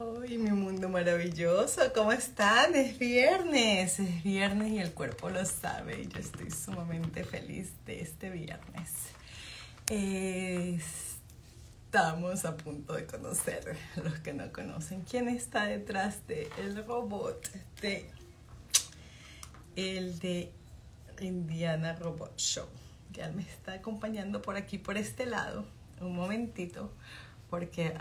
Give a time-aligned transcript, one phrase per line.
[0.00, 1.92] ¡Ay, mi mundo maravilloso!
[1.92, 2.76] ¿Cómo están?
[2.76, 6.02] Es viernes, es viernes y el cuerpo lo sabe.
[6.02, 8.92] Y yo estoy sumamente feliz de este viernes.
[11.88, 17.50] Estamos a punto de conocer, los que no conocen, quién está detrás del el robot
[17.80, 18.08] de
[19.74, 20.52] el de
[21.20, 22.68] Indiana Robot Show.
[23.10, 25.66] Ya me está acompañando por aquí, por este lado.
[26.00, 26.92] Un momentito,
[27.50, 27.94] porque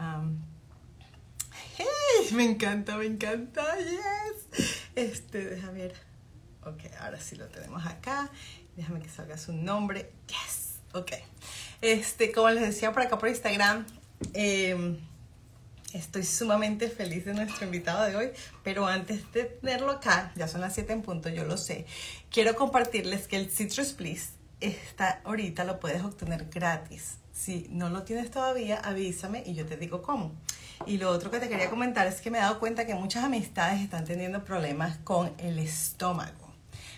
[2.33, 4.77] me encanta, me encanta, yes.
[4.95, 5.95] Este, déjame ver.
[6.63, 8.29] Ok, ahora sí lo tenemos acá.
[8.75, 10.11] Déjame que salga su nombre.
[10.27, 10.79] Yes.
[10.93, 11.11] Ok.
[11.81, 13.85] Este, como les decía por acá por Instagram,
[14.33, 14.97] em,
[15.93, 18.29] estoy sumamente feliz de nuestro invitado de hoy,
[18.63, 21.85] pero antes de tenerlo acá, ya son las 7 en punto, yo lo sé,
[22.31, 27.17] quiero compartirles que el Citrus Please está ahorita, lo puedes obtener gratis.
[27.31, 30.33] Si no lo tienes todavía, avísame y yo te digo cómo.
[30.85, 33.23] Y lo otro que te quería comentar es que me he dado cuenta que muchas
[33.23, 36.47] amistades están teniendo problemas con el estómago.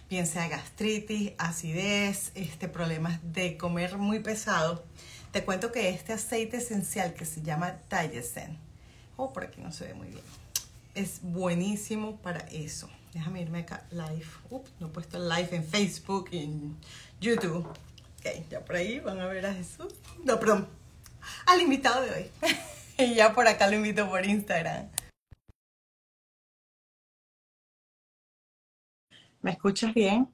[0.10, 4.84] Bien sea gastritis, acidez, este, problemas de comer muy pesado.
[5.32, 8.58] Te cuento que este aceite esencial que se llama Tayesen,
[9.18, 10.24] oh, por aquí no se ve muy bien,
[10.96, 12.90] es buenísimo para eso.
[13.14, 14.26] Déjame irme acá, live.
[14.50, 16.78] Ups, no he puesto live en Facebook y en
[17.22, 17.68] YouTube.
[17.68, 19.94] Ok, ya por ahí van a ver a Jesús.
[20.24, 20.68] No, perdón,
[21.46, 22.32] al invitado de hoy.
[23.00, 24.92] y ya por acá lo invito por Instagram.
[29.42, 30.30] ¿Me escuchas bien?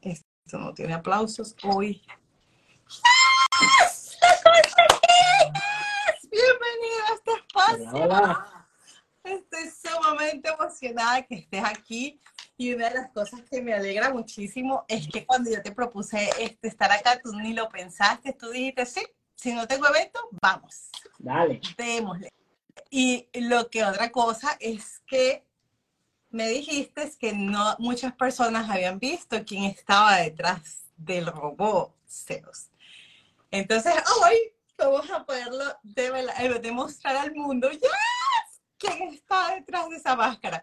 [0.00, 2.04] Esto no tiene aplausos hoy.
[6.30, 8.10] Bienvenido a este espacio.
[9.22, 12.20] Estoy sumamente emocionada que estés aquí.
[12.56, 16.30] Y una de las cosas que me alegra muchísimo es que cuando yo te propuse
[16.38, 20.88] este, estar acá, tú ni lo pensaste, tú dijiste, sí, si no tengo evento, vamos.
[21.18, 21.60] Dale.
[21.76, 22.32] Démosle.
[22.90, 25.44] Y lo que otra cosa es que
[26.30, 32.70] me dijiste que no muchas personas habían visto quién estaba detrás del robot Zeus.
[33.50, 34.36] Entonces, hoy
[34.76, 35.64] vamos a poderlo
[36.60, 37.70] demostrar al mundo.
[37.70, 38.60] ¡Yes!
[38.78, 40.60] ¿Quién está detrás de esa máscara?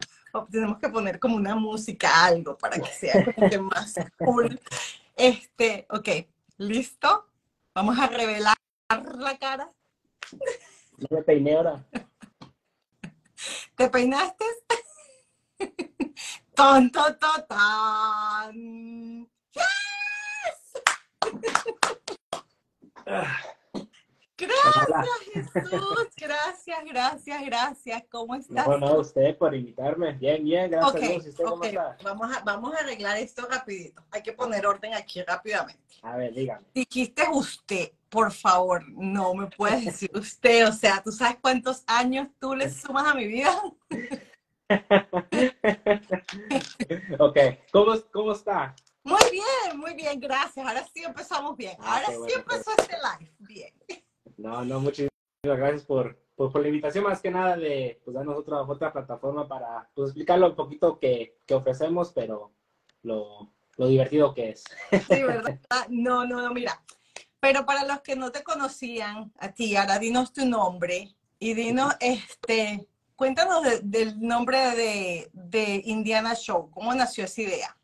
[0.50, 3.26] Tenemos que poner como una música, algo, para que sea
[3.62, 4.60] más cool.
[5.16, 6.10] Este, ok,
[6.58, 7.30] ¿listo?
[7.74, 8.56] Vamos a revelar
[9.18, 9.72] la cara.
[10.98, 11.86] No me peiné ahora.
[13.76, 14.46] ¿Te peinaste?
[16.56, 17.16] ¡Tonto,
[17.48, 19.28] tan!
[19.52, 19.64] ¡Yes!
[24.48, 26.08] Gracias, Jesús.
[26.18, 28.04] Gracias, gracias, gracias.
[28.10, 28.66] ¿Cómo estás?
[28.66, 30.14] Bueno, a usted por invitarme.
[30.14, 31.36] Bien, bien, gracias.
[32.04, 34.04] Vamos, a, vamos a arreglar esto rapidito.
[34.12, 35.82] Hay que poner orden aquí rápidamente.
[36.02, 36.66] A ver, dígame.
[36.74, 40.68] Dijiste usted, por favor, no me puedes decir usted.
[40.68, 43.62] O sea, ¿tú sabes cuántos años tú le sumas a mi vida?
[47.20, 47.38] ok,
[47.72, 48.76] ¿Cómo, ¿cómo está?
[49.04, 50.66] Muy bien, muy bien, gracias.
[50.66, 51.76] Ahora sí empezamos bien.
[51.80, 53.32] Ah, Ahora sí empezó este live.
[53.40, 53.74] Bien.
[54.38, 55.12] No, no, muchísimas
[55.44, 59.90] gracias por, por, la invitación, más que nada de pues, darnos otra, otra plataforma para
[59.94, 62.52] pues, explicarlo un poquito que, que ofrecemos, pero
[63.04, 64.64] lo, lo, divertido que es.
[64.92, 65.60] Sí, ¿verdad?
[65.90, 66.82] No, no, no, mira.
[67.40, 71.94] Pero para los que no te conocían a ti, ahora dinos tu nombre y dinos,
[72.00, 77.78] este, cuéntanos del nombre de, de, Indiana Show, ¿cómo nació esa idea?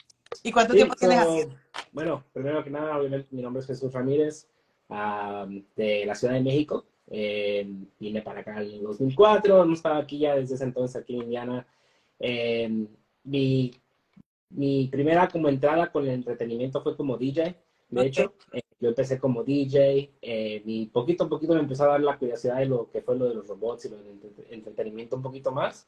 [0.43, 1.55] ¿Y cuánto tiempo tienes haciendo?
[1.91, 2.97] Bueno, primero que nada,
[3.31, 4.47] mi nombre es Jesús Ramírez,
[4.89, 6.85] de la Ciudad de México.
[7.11, 7.67] Eh,
[8.00, 11.67] vine para acá en 2004, no estaba aquí ya desde ese entonces, aquí en Indiana.
[12.19, 12.88] Eh,
[13.23, 13.72] mi,
[14.49, 17.55] mi, primera como entrada con el entretenimiento fue como DJ,
[17.89, 18.33] de hecho.
[18.53, 22.59] Eh, yo empecé como DJ y poquito a poquito me empezó a dar la curiosidad
[22.59, 24.07] de lo que fue lo de los robots y lo del
[24.51, 25.85] entretenimiento un poquito más.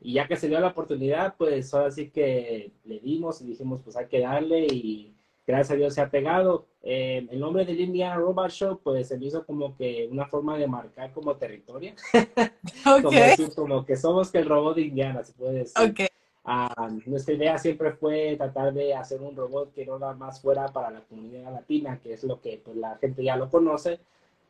[0.00, 3.80] y ya que se dio la oportunidad, pues ahora sí que le dimos y dijimos,
[3.82, 5.17] pues hay que darle y
[5.48, 6.66] gracias a Dios se ha pegado.
[6.82, 10.58] Eh, el nombre del Indiana Robot Show, pues se me hizo como que una forma
[10.58, 11.94] de marcar como territorio.
[13.56, 16.08] como, que somos que el robot de Indiana, se puede decir.
[16.44, 20.68] Ah, nuestra idea siempre fue tratar de hacer un robot que no nada más fuera
[20.68, 24.00] para la comunidad latina, que es lo que pues, la gente ya lo conoce,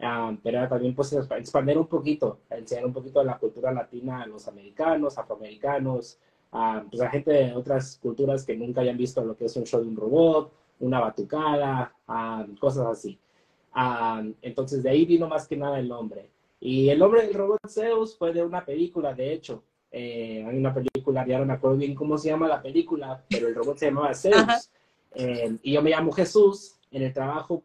[0.00, 4.26] ah, pero también pues expandir un poquito, enseñar un poquito de la cultura latina a
[4.26, 6.18] los americanos, afroamericanos,
[6.52, 9.64] a pues, a gente de otras culturas que nunca hayan visto lo que es un
[9.64, 11.94] show de un robot, una batucada,
[12.60, 13.18] cosas así.
[14.42, 16.30] entonces de ahí vino más que nada el nombre.
[16.60, 19.62] Y el nombre del robot Zeus fue de una película, de hecho.
[19.90, 23.48] Eh, hay una película, ya no me acuerdo bien cómo se llama la película, pero
[23.48, 24.70] el robot se llamaba Zeus.
[25.14, 26.74] Eh, y yo me llamo Jesús.
[26.90, 27.64] En el trabajo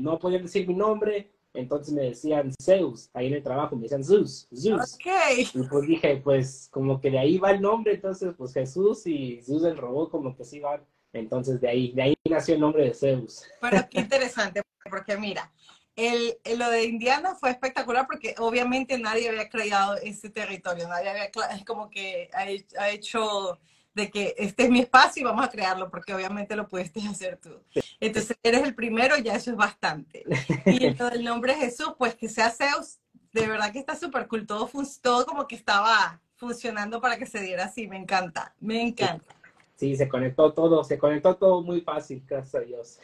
[0.00, 4.04] no podía decir mi nombre, entonces me decían Zeus, ahí en el trabajo me decían
[4.04, 4.94] Zeus, Zeus.
[4.94, 5.54] Ok.
[5.54, 9.40] Y pues dije, pues como que de ahí va el nombre, entonces pues Jesús y
[9.42, 10.82] Zeus el robot como que sí van.
[11.12, 13.44] Entonces de ahí, de ahí nació el nombre de Zeus.
[13.60, 15.50] Pero qué interesante, porque mira,
[15.96, 21.08] el, el- lo de Indiana fue espectacular porque obviamente nadie había creado ese territorio, nadie
[21.10, 21.30] había
[21.66, 23.58] como que ha, he- ha hecho
[23.92, 27.38] de que este es mi espacio y vamos a crearlo, porque obviamente lo pudiste hacer
[27.38, 27.60] tú.
[27.98, 30.24] Entonces eres el primero, ya eso es bastante.
[30.66, 32.98] Y lo del nombre Jesús, pues que sea Zeus,
[33.32, 37.26] de verdad que está súper cool, todo, fun- todo como que estaba funcionando para que
[37.26, 39.34] se diera así, me encanta, me encanta.
[39.80, 42.98] Sí, se conectó todo, se conectó todo muy fácil, gracias a Dios.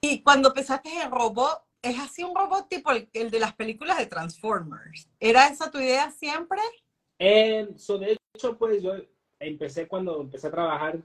[0.00, 3.98] Y cuando pensaste en robot, es así un robot tipo el, el de las películas
[3.98, 5.10] de Transformers.
[5.18, 6.60] ¿Era esa tu idea siempre?
[7.18, 8.92] Eh, so, de hecho, pues yo
[9.40, 11.00] empecé cuando empecé a trabajar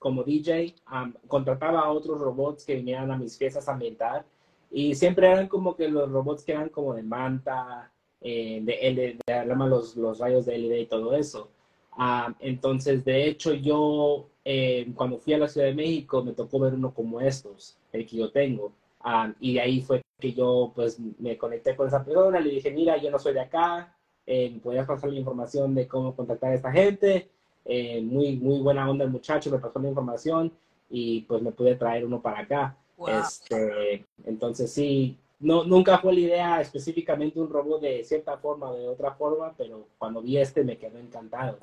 [0.00, 4.24] como DJ, um, contrataba a otros robots que vinieran a mis fiestas a ambientar
[4.68, 9.18] y siempre eran como que los robots que eran como de manta, eh, de, de,
[9.24, 11.52] de, de los, los rayos de LED y todo eso.
[11.98, 16.60] Um, entonces, de hecho, yo eh, cuando fui a la Ciudad de México me tocó
[16.60, 18.72] ver uno como estos, el que yo tengo.
[19.04, 22.70] Um, y de ahí fue que yo pues me conecté con esa persona, le dije,
[22.70, 23.96] mira, yo no soy de acá,
[24.26, 27.28] eh, podías pasar la información de cómo contactar a esta gente.
[27.64, 30.52] Eh, muy, muy buena onda el muchacho, me pasó la información
[30.88, 32.76] y pues me pude traer uno para acá.
[32.96, 33.08] Wow.
[33.08, 38.76] Este, entonces sí, no, nunca fue la idea específicamente un robot de cierta forma o
[38.76, 41.58] de otra forma, pero cuando vi este me quedó encantado.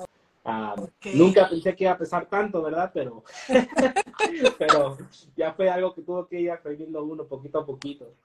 [0.47, 1.07] Ok.
[1.13, 2.89] Nunca pensé que iba a pesar tanto, ¿verdad?
[2.93, 3.23] Pero,
[4.57, 4.97] pero
[5.35, 8.15] ya fue algo que tuvo que ir aprendiendo uno poquito a poquito.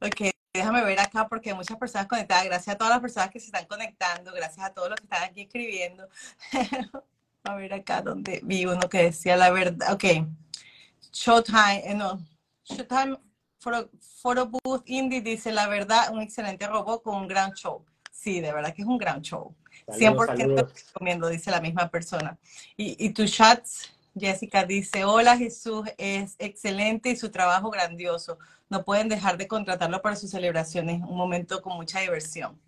[0.00, 2.44] Ok, déjame ver acá porque hay muchas personas conectadas.
[2.44, 5.24] Gracias a todas las personas que se están conectando, gracias a todos los que están
[5.24, 6.08] aquí escribiendo.
[7.44, 9.92] a ver acá donde vi uno que decía la verdad.
[9.92, 10.04] Ok,
[11.12, 12.20] Showtime, eh, no,
[12.64, 13.18] Showtime
[13.58, 17.84] Photo, Photo Booth Indie dice la verdad, un excelente robot con un gran show.
[18.12, 19.56] Sí, de verdad que es un gran show.
[19.86, 20.72] Saludos, 100% saludos.
[20.86, 22.38] recomiendo, dice la misma persona.
[22.76, 23.64] Y, y tu chat,
[24.18, 28.38] Jessica dice, hola Jesús, es excelente y su trabajo grandioso.
[28.68, 32.58] No pueden dejar de contratarlo para sus celebraciones, un momento con mucha diversión.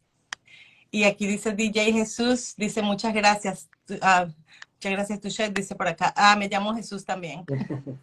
[0.90, 3.68] Y aquí dice DJ Jesús, dice muchas gracias.
[4.00, 4.26] Ah,
[4.74, 6.12] muchas gracias, tu chat, dice por acá.
[6.16, 7.44] Ah, me llamo Jesús también.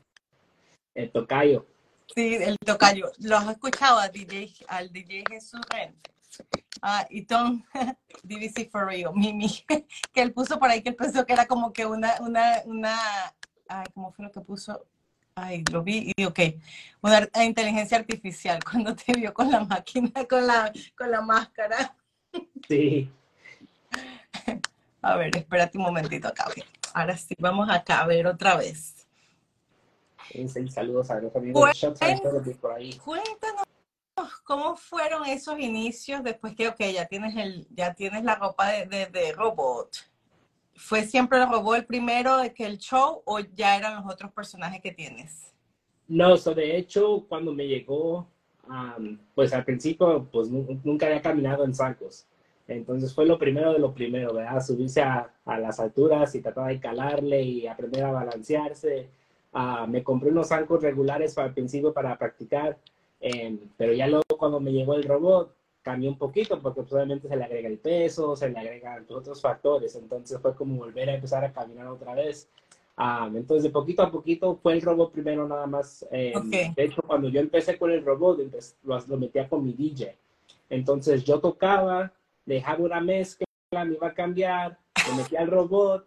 [0.93, 1.65] El tocayo.
[2.13, 3.09] Sí, el tocayo.
[3.19, 5.95] ¿Lo has escuchado a DJ, al DJ Jesús Ren?
[6.81, 7.63] Ah, y Tom,
[8.23, 9.47] DVC for real, Mimi,
[10.13, 12.97] que él puso por ahí que él pensó que era como que una, una, una,
[13.67, 14.85] ay, ¿cómo fue lo que puso?
[15.35, 16.39] Ay, lo vi y ok,
[17.01, 21.95] una inteligencia artificial cuando te vio con la máquina, con la, con la máscara.
[22.67, 23.11] Sí.
[25.01, 26.45] A ver, espérate un momentito acá.
[26.47, 26.63] ok.
[26.93, 29.07] Ahora sí, vamos acá a ver otra vez.
[30.69, 31.69] Saludos a los amigos
[32.61, 32.97] por ahí.
[32.97, 33.63] Cuéntanos
[34.43, 38.85] cómo fueron esos inicios después que, ok, ya tienes, el, ya tienes la ropa de,
[38.85, 39.89] de, de robot.
[40.75, 44.31] ¿Fue siempre el robot el primero de que el show o ya eran los otros
[44.31, 45.53] personajes que tienes?
[46.07, 48.27] No, so de hecho, cuando me llegó,
[48.67, 52.25] am, pues al principio, pues nu- nunca había caminado en sacos.
[52.67, 54.61] Entonces fue lo primero de lo primero, ¿verdad?
[54.63, 59.09] Subirse a, a las alturas y tratar de calarle y aprender a balancearse.
[59.53, 62.77] Ah, me compré unos zancos regulares para el principio para practicar,
[63.21, 67.27] em, pero ya luego cuando me llegó el robot, cambió un poquito porque pues, obviamente
[67.27, 69.95] se le agrega el peso, se le agregan otros factores.
[69.95, 72.49] Entonces fue como volver a empezar a caminar otra vez.
[72.97, 76.05] Ah, entonces, de poquito a poquito fue el robot primero nada más.
[76.11, 76.75] eh, Ok.
[76.75, 78.39] De hecho, cuando yo empecé con el robot,
[78.83, 80.15] lo, lo metía con mi DJ.
[80.69, 82.11] Entonces, yo tocaba,
[82.45, 84.77] dejaba una mezcla, me iba a cambiar,
[85.09, 86.05] me metía al robot,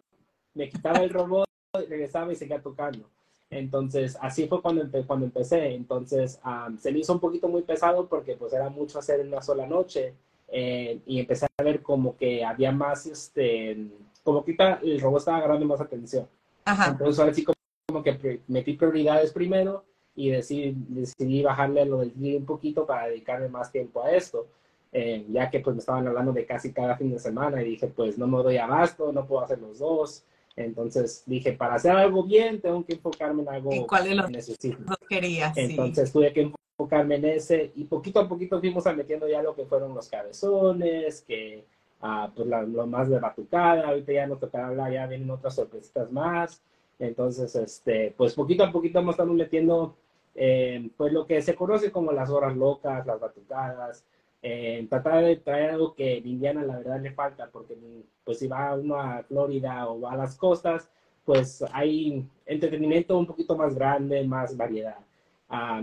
[0.53, 1.45] me quitaba el robot,
[1.89, 3.09] regresaba y seguía tocando.
[3.57, 5.73] Entonces, así fue cuando, empe- cuando empecé.
[5.73, 9.27] Entonces, ah, se me hizo un poquito muy pesado porque pues era mucho hacer en
[9.29, 10.13] una sola noche.
[10.47, 13.77] eh, y empecé a ver como que había más, este,
[14.23, 16.27] como que el robot estaba agarrando más atención.
[16.65, 16.91] Ajá.
[16.91, 17.55] Entonces, ahora sí como,
[17.87, 19.83] como que metí prioridades primero
[20.15, 24.47] y decidí, decidí bajarle lo del día un poquito para dedicarme más tiempo a esto.
[24.93, 27.87] Eh, ya que pues me estaban hablando de casi cada fin de semana y dije,
[27.87, 30.23] pues no me doy abasto, no puedo hacer los dos.
[30.55, 34.27] Entonces dije, para hacer algo bien, tengo que enfocarme en algo ¿Y cuál de los
[34.29, 34.83] en específico.
[34.85, 35.53] dos querías?
[35.55, 35.61] Sí.
[35.61, 39.65] Entonces tuve que enfocarme en ese y poquito a poquito fuimos metiendo ya lo que
[39.65, 41.65] fueron los cabezones, que
[42.01, 45.55] ah, pues la- lo más de batucada, ahorita ya nos tocará hablar, ya vienen otras
[45.55, 46.61] sorpresitas más.
[46.99, 49.95] Entonces, este, pues poquito a poquito hemos estado metiendo
[50.35, 54.05] eh, pues lo que se conoce como las horas locas, las batucadas,
[54.47, 57.75] eh, tratar de traer algo que en Indiana la verdad le falta, porque
[58.23, 60.87] pues si va uno a Florida o va a las costas,
[61.23, 64.99] pues hay entretenimiento un poquito más grande, más variedad.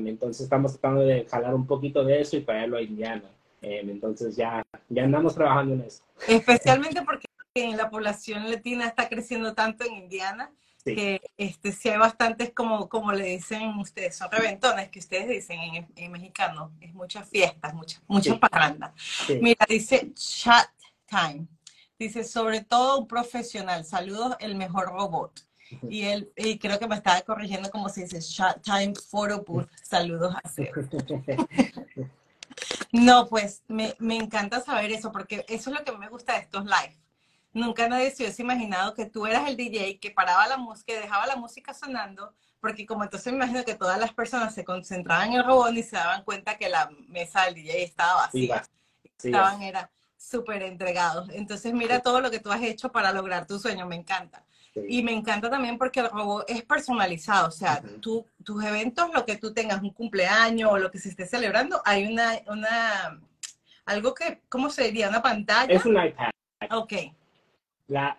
[0.07, 3.29] entonces estamos tratando de jalar un poquito de eso y traerlo a Indiana.
[3.61, 6.05] Em, entonces ya, ya andamos trabajando en eso.
[6.29, 7.27] Especialmente porque
[7.77, 10.53] la población latina está creciendo tanto en Indiana
[10.85, 15.61] que este, sí hay bastantes, como, como le dicen ustedes, son reventones que ustedes dicen
[15.61, 18.39] en, en mexicano, es muchas fiestas, muchas, muchas
[19.27, 19.39] sí.
[19.41, 20.69] Mira, dice chat
[21.07, 21.47] time,
[21.99, 25.47] dice sobre todo un profesional, saludos, el mejor robot.
[25.89, 29.69] Y él, y creo que me estaba corrigiendo como se dice, chat time photo booth,
[29.83, 30.43] saludos a.
[32.93, 36.41] No, pues me, me encanta saber eso, porque eso es lo que me gusta de
[36.41, 37.02] estos live
[37.53, 41.01] nunca nadie se hubiese imaginado que tú eras el DJ que paraba la música, que
[41.01, 45.31] dejaba la música sonando, porque como entonces me imagino que todas las personas se concentraban
[45.31, 48.63] en el robot y se daban cuenta que la mesa del DJ estaba vacía.
[49.19, 51.29] Estaban, era súper entregados.
[51.31, 54.45] Entonces mira todo lo que tú has hecho para lograr tu sueño, me encanta.
[54.89, 59.27] Y me encanta también porque el robot es personalizado, o sea, tú, tus eventos, lo
[59.27, 63.21] que tú tengas, un cumpleaños o lo que se esté celebrando, hay una, una,
[63.85, 65.11] algo que, ¿cómo se diría?
[65.11, 65.75] Una pantalla.
[65.75, 66.31] Es un iPad.
[66.71, 66.93] Ok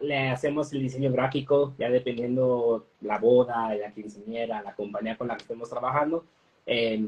[0.01, 5.35] le hacemos el diseño gráfico, ya dependiendo la boda, la quinceañera, la compañía con la
[5.35, 6.25] que estemos trabajando.
[6.65, 7.07] Eh,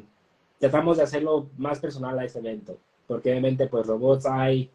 [0.59, 4.69] tratamos de hacerlo más personal a ese evento, porque obviamente pues robots hay,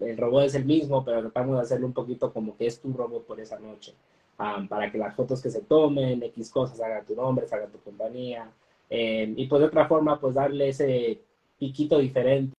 [0.00, 2.92] el robot es el mismo, pero tratamos de hacerlo un poquito como que es tu
[2.92, 3.94] robot por esa noche,
[4.38, 7.78] um, para que las fotos que se tomen, X cosas, hagan tu nombre, haga tu
[7.78, 8.50] compañía,
[8.90, 11.20] eh, y pues de otra forma pues darle ese
[11.58, 12.54] piquito diferente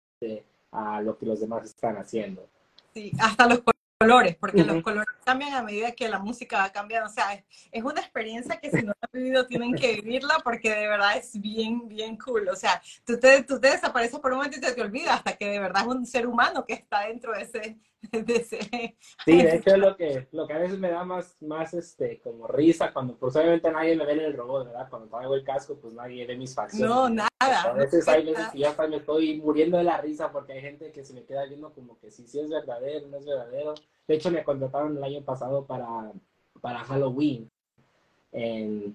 [0.71, 2.47] a lo que los demás están haciendo.
[2.95, 3.61] Sí, hasta los
[4.03, 7.09] colores, porque los colores cambian a medida que la música va cambiando.
[7.09, 10.89] O sea, es, una experiencia que si no han vivido tienen que vivirla porque de
[10.89, 12.49] verdad es bien, bien cool.
[12.49, 15.37] O sea, tú te, tú te desapareces por un momento y te, te olvidas hasta
[15.37, 17.79] que de verdad es un ser humano que está dentro de ese,
[19.25, 22.21] Sí, de hecho es lo que, lo que a veces me da más, más este,
[22.21, 24.89] como risa cuando pues obviamente nadie me ve en el robot, ¿verdad?
[24.91, 26.89] Cuando traigo el casco, pues nadie ve mis facciones.
[26.89, 27.29] No, nada.
[27.39, 30.61] A veces hay veces que ya hasta me estoy muriendo de la risa porque hay
[30.61, 33.75] gente que se me queda viendo como que si sí, es verdadero, no es verdadero.
[34.07, 36.13] De hecho, me contrataron el año pasado para,
[36.61, 37.51] para Halloween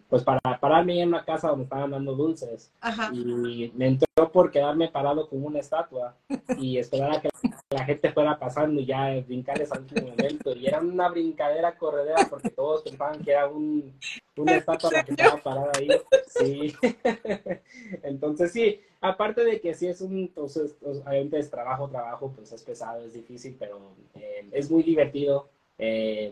[0.10, 2.72] pues para pararme en una casa donde estaban dando dulces.
[3.14, 6.16] Y me entró por quedarme parado como una estatua
[6.58, 7.30] y esperar a que
[7.70, 10.56] la gente fuera pasando y ya brincar ese último momento.
[10.56, 13.94] Y era una brincadera corredera porque todos pensaban que era un,
[14.38, 15.90] una estatua la que estaba parada ahí.
[16.28, 16.74] Sí.
[18.04, 22.52] Entonces sí, aparte de que sí es un, entonces, pues, obviamente es trabajo, trabajo, pues
[22.52, 23.80] es pesado, es difícil, pero
[24.16, 25.50] eh, es muy divertido.
[25.78, 26.32] Eh,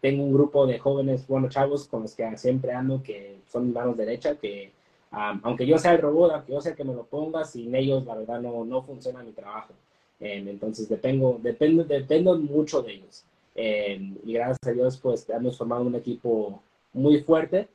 [0.00, 3.96] tengo un grupo de jóvenes, bueno, chavos con los que siempre ando, que son manos
[3.96, 4.72] derecha, que
[5.10, 8.16] aunque yo sea el robot, aunque yo sea que me lo ponga, sin ellos la
[8.16, 9.72] verdad no, no funciona mi trabajo.
[10.20, 13.24] Em, entonces dependo, dependo, dependo mucho de ellos.
[13.54, 16.60] Em, y gracias a Dios pues hemos formado un equipo
[16.92, 17.68] muy fuerte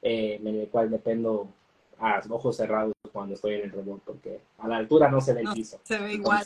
[0.00, 1.48] em, en el cual dependo
[1.98, 5.42] a ojos cerrados cuando estoy en el robot, porque a la altura no se ve
[5.42, 5.80] el piso.
[5.82, 6.44] se ve igual.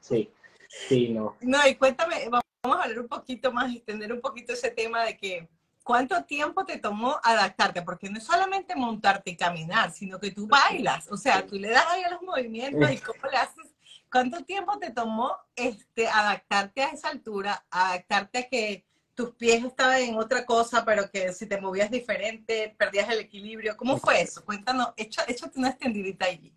[0.00, 0.30] sí,
[0.68, 1.36] sí, no.
[1.40, 5.16] No, y cuéntame, vamos a hablar un poquito más, extender un poquito ese tema de
[5.16, 5.48] que
[5.82, 10.46] cuánto tiempo te tomó adaptarte, porque no es solamente montarte y caminar, sino que tú
[10.46, 13.74] bailas, o sea, tú le das ahí a los movimientos y cómo le haces,
[14.12, 20.00] cuánto tiempo te tomó este, adaptarte a esa altura, adaptarte a que tus pies estaban
[20.00, 24.44] en otra cosa, pero que si te movías diferente, perdías el equilibrio, ¿cómo fue eso?
[24.44, 26.52] Cuéntanos, échate una extendidita ahí.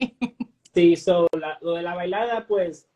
[0.74, 1.28] Sí, so,
[1.62, 2.88] lo de la bailada, pues,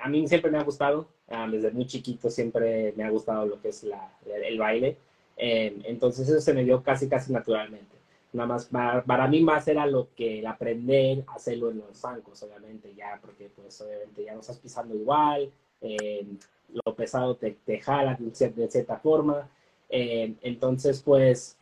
[0.00, 3.60] a mí siempre me ha gustado, Ah, desde muy chiquito siempre me ha gustado lo
[3.60, 4.96] que es la, el baile.
[5.36, 7.96] Eh, entonces eso se me dio casi, casi naturalmente.
[8.32, 8.66] Nada más,
[9.06, 13.18] para, mí más era lo que el aprender a hacerlo en los zancos, obviamente, ya,
[13.20, 15.50] porque pues obviamente ya no estás pisando igual,
[15.80, 16.26] eh,
[16.72, 19.48] lo pesado te, te jala de cierta, forma.
[19.90, 21.56] Eh, entonces, pues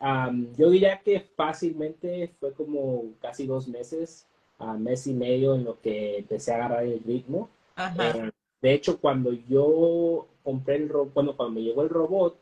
[0.57, 4.25] yo diría que fácilmente fue como casi dos meses,
[4.59, 7.49] a mes y medio en lo que empecé a agarrar el ritmo.
[7.77, 8.31] Ajá.
[8.61, 12.37] De hecho, cuando yo compré el robot, bueno, cuando me llegó el robot,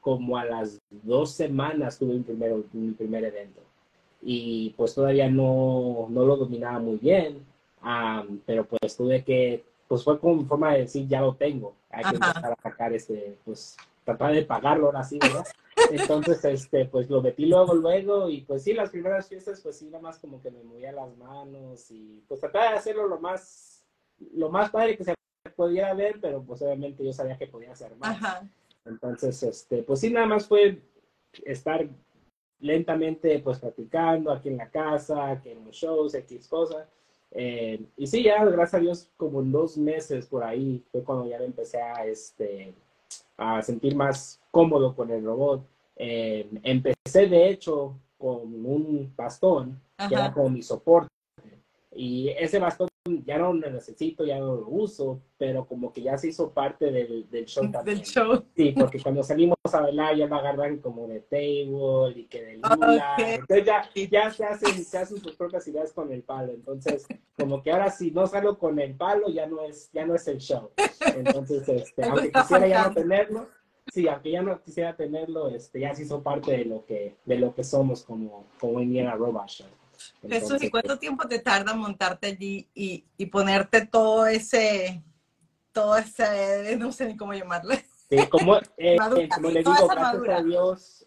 [0.00, 3.62] como a las dos semanas tuve mi primer, mi primer evento.
[4.20, 7.46] Y pues todavía no, no lo dominaba muy bien,
[8.44, 12.16] pero pues tuve que, pues fue como forma de decir, ya lo tengo, hay que
[12.16, 15.46] empezar a sacar este, pues tratar de pagarlo ahora sí, ¿verdad?
[15.90, 19.86] Entonces, este, pues lo metí luego, luego, y pues sí, las primeras fiestas, pues sí,
[19.86, 23.81] nada más como que me movía las manos y pues trataba de hacerlo lo más,
[24.34, 25.14] lo más padre que se
[25.56, 28.42] podía ver, pero pues obviamente yo sabía que podía hacer más.
[28.84, 30.80] Entonces, este, pues sí, nada más fue
[31.44, 31.88] estar
[32.60, 36.86] lentamente pues practicando aquí en la casa, que en los shows, X cosas.
[37.30, 41.26] Eh, y sí, ya gracias a Dios, como en dos meses por ahí fue cuando
[41.26, 42.74] ya me empecé a, este,
[43.36, 45.66] a sentir más cómodo con el robot.
[45.96, 51.08] Eh, empecé de hecho con un bastón que era como mi soporte.
[51.94, 56.16] Y ese bastón ya no lo necesito, ya no lo uso, pero como que ya
[56.16, 57.98] se hizo parte del, del show también.
[57.98, 58.44] Del show.
[58.54, 62.54] Sí, porque cuando salimos a bailar ya me agarran como de table y que de
[62.58, 63.16] lula.
[63.18, 66.52] Entonces ya, ya se, hacen, se hacen sus propias ideas con el palo.
[66.52, 67.06] Entonces,
[67.36, 70.28] como que ahora si no salgo con el palo ya no es, ya no es
[70.28, 70.70] el show.
[71.16, 73.48] Entonces, este, aunque quisiera ya no tenerlo,
[73.92, 77.36] sí, aunque ya no quisiera tenerlo, este, ya se hizo parte de lo que, de
[77.36, 79.68] lo que somos como, como Indiana Robot Show.
[80.28, 85.02] Jesús, ¿y cuánto pues tiempo te tarda montarte allí y, y, ponerte todo ese,
[85.72, 87.84] todo ese, no sé ni cómo llamarle?
[88.08, 88.96] Sí, como, eh,
[89.34, 91.06] como le digo, gracias a Dios,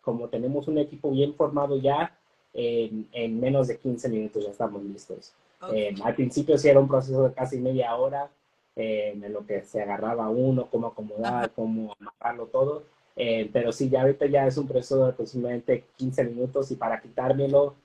[0.00, 2.16] como tenemos un equipo bien formado ya,
[2.52, 5.34] en, en, menos de 15 minutos ya estamos listos.
[5.72, 8.30] Eh, al principio sí era un proceso de casi media hora,
[8.76, 12.84] eh, en lo que se agarraba uno, cómo acomodar, cómo amarrarlo todo.
[13.16, 17.00] Eh, pero sí, ya ahorita ya es un proceso de aproximadamente 15 minutos y para
[17.00, 17.76] quitármelo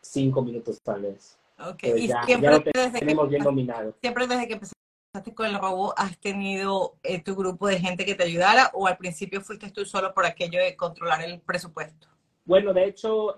[0.00, 1.38] cinco minutos tal vez.
[1.58, 3.94] Ok, y siempre desde tenemos bien dominado.
[4.00, 8.14] Siempre desde que empezaste con el robot, ¿has tenido eh, tu grupo de gente que
[8.14, 12.08] te ayudara o al principio fuiste tú solo por aquello de controlar el presupuesto?
[12.44, 13.36] Bueno, de hecho,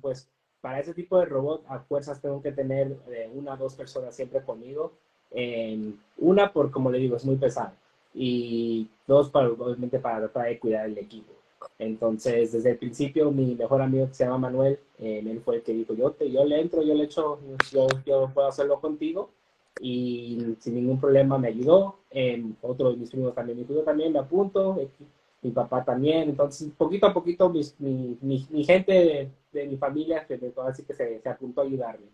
[0.00, 0.28] pues
[0.60, 2.96] para ese tipo de robot a fuerzas tengo que tener
[3.34, 4.92] una o dos personas siempre conmigo.
[6.18, 7.72] una por, como le digo, es muy pesado.
[8.12, 11.32] Y dos, para, obviamente, para tratar de cuidar el equipo.
[11.78, 15.62] Entonces, desde el principio, mi mejor amigo que se llama Manuel, eh, él fue el
[15.62, 17.38] que dijo, yo, te, yo le entro, yo le echo,
[17.72, 19.30] yo, yo puedo hacerlo contigo.
[19.80, 21.98] Y sin ningún problema me ayudó.
[22.10, 24.88] Eh, otro de mis primos también, mi primo también me apunto, eh,
[25.42, 26.30] mi papá también.
[26.30, 31.20] Entonces, poquito a poquito, mi, mi, mi, gente de, mi familia, que así que se,
[31.20, 32.06] se, apuntó a ayudarme.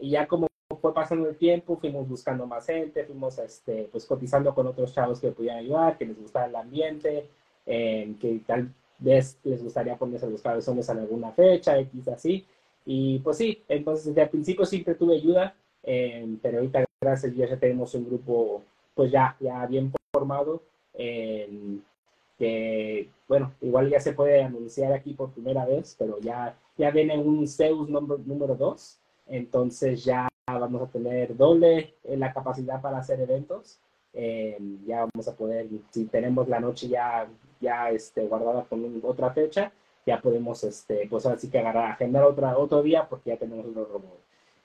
[0.00, 0.46] y ya como
[0.80, 5.20] fue pasando el tiempo, fuimos buscando más gente, fuimos este, pues, cotizando con otros chavos
[5.20, 7.30] que pudieran ayudar, que les gustara el ambiente
[7.66, 12.46] que tal vez les gustaría ponerse los cabezones en alguna fecha, X así.
[12.86, 17.56] Y pues sí, entonces desde el principio siempre tuve ayuda, eh, pero ahorita gracias ya
[17.58, 18.62] tenemos un grupo
[18.94, 20.62] pues ya, ya bien formado,
[20.94, 21.48] eh,
[22.38, 27.18] que bueno, igual ya se puede anunciar aquí por primera vez, pero ya, ya viene
[27.18, 33.80] un Zeus número 2, entonces ya vamos a tener doble la capacidad para hacer eventos.
[34.16, 37.26] Eh, ya vamos a poder, si tenemos la noche ya
[37.64, 39.72] ya este, guardada con otra fecha,
[40.06, 43.74] ya podemos, este, pues así que agarrar, agendar otra, otro día porque ya tenemos un
[43.74, 44.20] robot.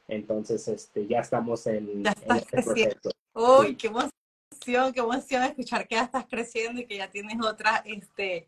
[0.07, 3.11] Entonces, este, ya estamos en, este proceso.
[3.33, 7.83] ¡Uy, qué emoción, qué emoción escuchar que ya estás creciendo y que ya tienes otra,
[7.85, 8.47] este,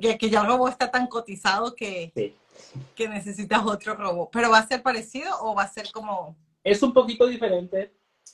[0.00, 2.12] que, que ya el robot está tan cotizado que,
[2.94, 4.30] que necesitas otro robot.
[4.32, 6.36] ¿Pero va a ser parecido o va a ser como...?
[6.62, 7.92] Es un poquito diferente.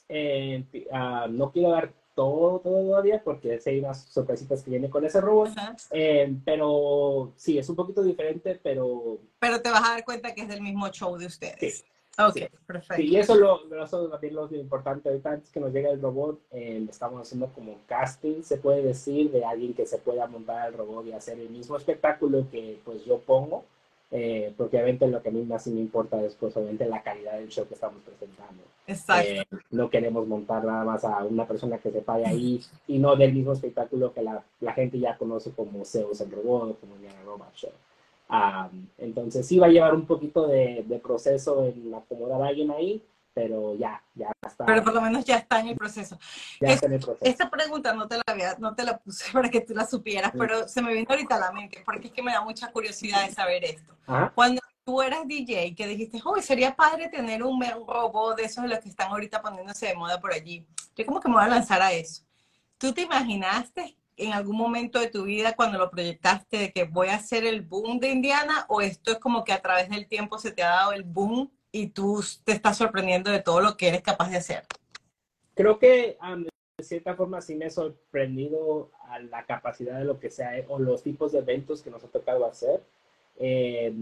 [0.08, 5.20] Eh, ah, no quiero dar todo, todavía, porque hay unas sorpresitas que vienen con ese
[5.20, 5.50] robot.
[5.92, 9.18] Eh, pero sí, es un poquito diferente, pero...
[9.38, 11.78] Pero te vas a dar cuenta que es del mismo show de ustedes.
[11.78, 11.84] Sí.
[12.18, 13.02] Ok, perfecto.
[13.02, 15.10] y eso lo, eso también lo importante.
[15.10, 19.30] Ahorita antes que nos llegue el robot, eh, estamos haciendo como casting, se puede decir,
[19.30, 23.04] de alguien que se pueda montar el robot y hacer el mismo espectáculo que pues
[23.04, 23.66] yo pongo
[24.18, 27.34] eh, porque obviamente lo que a mí más me importa es pues obviamente la calidad
[27.34, 28.62] del show que estamos presentando.
[28.86, 29.30] Exacto.
[29.30, 33.14] Eh, no queremos montar nada más a una persona que se vaya ahí y no
[33.14, 37.20] del mismo espectáculo que la, la gente ya conoce como Zeus el robot, como Indiana
[37.26, 37.70] Robot Show.
[38.96, 43.02] entonces sí va a llevar un poquito de, de proceso en acomodar a alguien ahí,
[43.36, 44.64] pero ya, ya está.
[44.64, 46.18] Pero por lo menos ya está en el proceso.
[46.58, 47.22] Ya está en el proceso.
[47.22, 50.32] Esta pregunta no te, la había, no te la puse para que tú la supieras,
[50.38, 53.26] pero se me vino ahorita a la mente, porque es que me da mucha curiosidad
[53.26, 53.94] de saber esto.
[54.34, 58.70] Cuando tú eras DJ, que dijiste, oh, sería padre tener un, robot de esos de
[58.70, 60.66] los que están ahorita poniéndose de moda por allí.
[60.96, 62.22] Yo como que me voy a lanzar a eso.
[62.78, 67.08] ¿Tú te imaginaste en algún momento de tu vida cuando lo proyectaste de que voy
[67.08, 70.38] a hacer el boom de Indiana o esto es como que a través del tiempo
[70.38, 73.88] se te ha dado el boom y tú te estás sorprendiendo de todo lo que
[73.88, 74.62] eres capaz de hacer.
[75.54, 76.16] Creo que
[76.78, 80.78] de cierta forma sí me he sorprendido a la capacidad de lo que sea o
[80.78, 82.82] los tipos de eventos que nos ha tocado hacer.
[83.38, 83.92] Eh,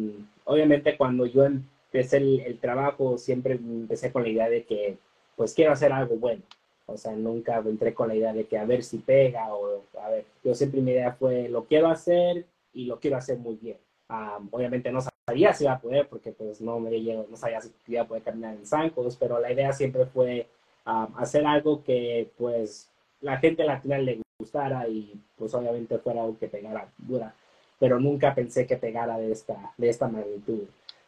[0.44, 4.96] obviamente cuando yo empecé el, trabajo siempre empecé con la idea de que
[5.37, 6.42] pues quiero hacer algo bueno.
[6.87, 10.10] O sea, nunca entré con la idea de que a ver si pega o a
[10.10, 13.78] ver, yo siempre mi idea fue lo quiero hacer y lo quiero hacer muy bien.
[14.08, 17.72] Ah, obviamente no sabía si iba a poder, porque pues no me no sabía si
[17.88, 20.48] iba a poder caminar en zancos, pero la idea siempre fue
[20.87, 26.38] um, hacer algo que pues la gente latina le gustara y pues obviamente fuera algo
[26.38, 27.34] que pegara dura,
[27.78, 30.64] pero nunca pensé que pegara de esta, de esta magnitud.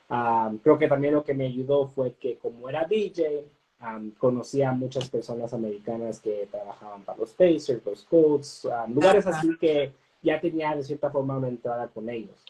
[0.09, 3.45] Um, creo que también lo que me ayudó fue que como era DJ,
[3.83, 9.59] um, conocía a muchas personas americanas que trabajaban para los Pacers, los Colts, lugares así
[9.59, 12.45] que ya tenía de cierta forma una entrada con ellos.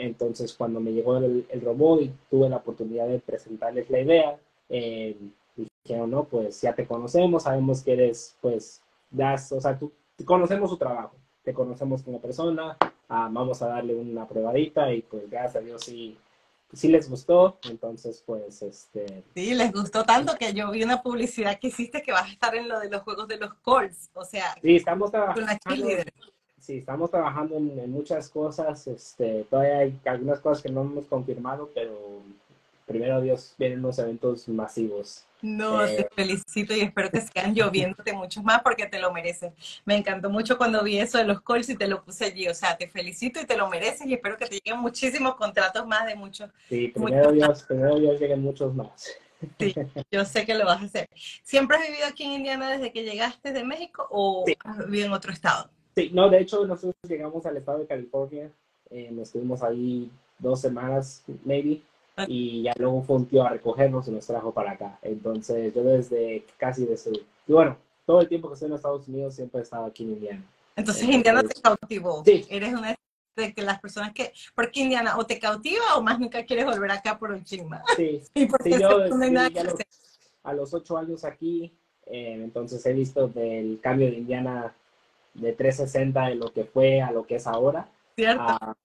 [0.00, 5.16] Entonces, cuando me llegó el, robot y tuve la oportunidad de presentarles la idea, eh,
[5.84, 9.92] dijeron, no, pues ya te conocemos, sabemos que eres, pues, das, o sea, tú,
[10.24, 12.76] conocemos su trabajo, te conocemos como persona,
[13.08, 16.16] ah, vamos a darle una probadita y pues gracias a Dios sí,
[16.72, 19.24] sí les gustó, entonces pues este...
[19.34, 22.54] Sí, les gustó tanto que yo vi una publicidad que hiciste que vas a estar
[22.54, 24.54] en lo de los juegos de los Colts, o sea...
[24.62, 25.48] Sí, estamos trabajando...
[26.60, 31.70] Sí, estamos trabajando en, muchas cosas, este, todavía hay algunas cosas que no hemos confirmado,
[31.74, 32.20] pero
[32.86, 35.24] primero Dios vienen unos eventos masivos.
[35.42, 39.52] No, te eh, felicito y espero que sigan lloviéndote muchos más porque te lo mereces.
[39.86, 42.46] Me encantó mucho cuando vi eso de los calls y te lo puse allí.
[42.48, 45.86] O sea, te felicito y te lo mereces y espero que te lleguen muchísimos contratos
[45.86, 46.50] más de muchos.
[46.68, 49.08] Sí, primero Dios, primero Dios lleguen muchos más.
[49.58, 49.74] Sí,
[50.10, 51.08] yo sé que lo vas a hacer.
[51.42, 55.12] ¿Siempre has vivido aquí en Indiana desde que llegaste de México o has vivido en
[55.14, 55.70] otro estado?
[56.00, 58.50] Sí, no, de hecho nosotros llegamos al estado de California,
[58.90, 61.82] eh, estuvimos ahí dos semanas, maybe,
[62.26, 64.98] y ya luego fue un tío a recogernos y nos trajo para acá.
[65.02, 67.12] Entonces yo desde casi desde,
[67.46, 70.10] y bueno, todo el tiempo que estoy en Estados Unidos siempre he estado aquí en
[70.12, 70.44] Indiana.
[70.76, 72.22] Entonces, Indiana te cautivó.
[72.24, 72.46] Sí.
[72.48, 72.96] Eres una
[73.36, 76.90] de que las personas que, porque Indiana o te cautiva o más nunca quieres volver
[76.90, 77.82] acá por un chisma.
[77.96, 78.48] Sí, sí,
[78.80, 79.04] yo,
[80.42, 81.72] a, los, ocho años aquí,
[82.06, 84.74] eh, entonces he visto del cambio de Indiana
[85.34, 87.88] de 360 de lo que fue a lo que es ahora.
[88.16, 88.76] Cierto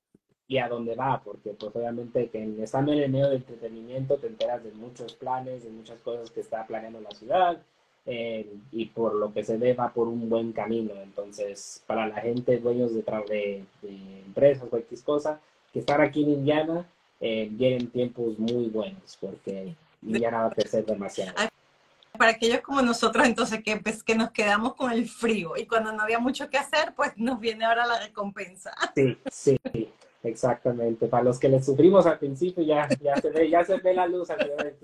[0.48, 4.28] y a dónde va, porque pues obviamente que estando en el medio del entretenimiento te
[4.28, 7.58] enteras de muchos planes, de muchas cosas que está planeando la ciudad,
[8.06, 10.94] eh, y por lo que se ve va por un buen camino.
[11.02, 15.40] Entonces, para la gente, dueños de, de, de empresas o X cosa,
[15.74, 16.86] que estar aquí en Indiana,
[17.20, 21.34] eh, vienen tiempos muy buenos, porque Indiana va a crecer demasiado.
[22.18, 25.92] Para aquellos como nosotros, entonces, que, pues, que nos quedamos con el frío y cuando
[25.92, 28.74] no había mucho que hacer, pues nos viene ahora la recompensa.
[28.96, 29.92] Sí, sí.
[30.26, 33.94] Exactamente, para los que le sufrimos al principio ya, ya, se, ve, ya se ve
[33.94, 34.76] la luz al del.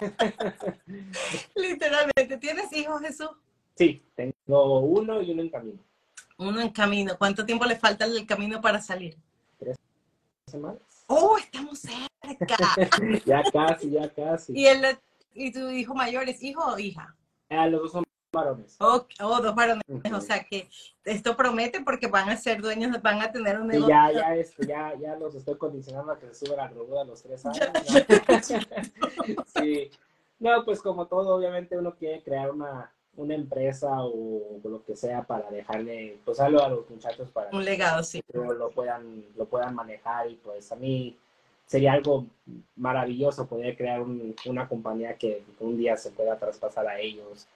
[1.54, 3.30] Literalmente, ¿tienes hijos Jesús?
[3.76, 5.78] Sí, tengo uno y uno en camino.
[6.38, 9.16] Uno en camino, ¿cuánto tiempo le falta el camino para salir?
[9.60, 9.76] Tres
[10.46, 10.80] semanas.
[11.06, 12.56] ¡Oh, estamos cerca!
[13.24, 14.52] ya casi, ya casi.
[14.56, 14.98] ¿Y, el,
[15.34, 17.14] ¿Y tu hijo mayor es hijo o hija?
[17.48, 18.76] Ah, los dos son varones.
[18.80, 19.84] Oh, dos varones.
[20.12, 20.68] O sea que
[21.04, 23.88] esto promete porque van a ser dueños, van a tener un negocio.
[23.88, 27.04] ya, ya, esto, ya, ya los estoy condicionando a que se suban al robot a
[27.04, 27.58] los tres años.
[29.58, 29.90] sí.
[30.38, 35.22] No, pues como todo, obviamente uno quiere crear una, una empresa o lo que sea
[35.22, 38.22] para dejarle, pues algo a los muchachos para un legado, sí.
[38.22, 41.18] que lo puedan, lo puedan manejar y pues a mí
[41.70, 42.26] sería algo
[42.74, 47.46] maravilloso poder crear una compañía que un día se pueda traspasar a ellos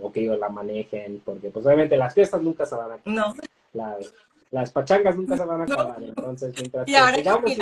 [0.00, 3.14] o que ellos la manejen, porque pues obviamente las fiestas nunca se van a acabar.
[3.14, 3.34] No.
[3.74, 4.14] Las,
[4.50, 7.58] las pachangas nunca se van a acabar, entonces mientras y ahora, que,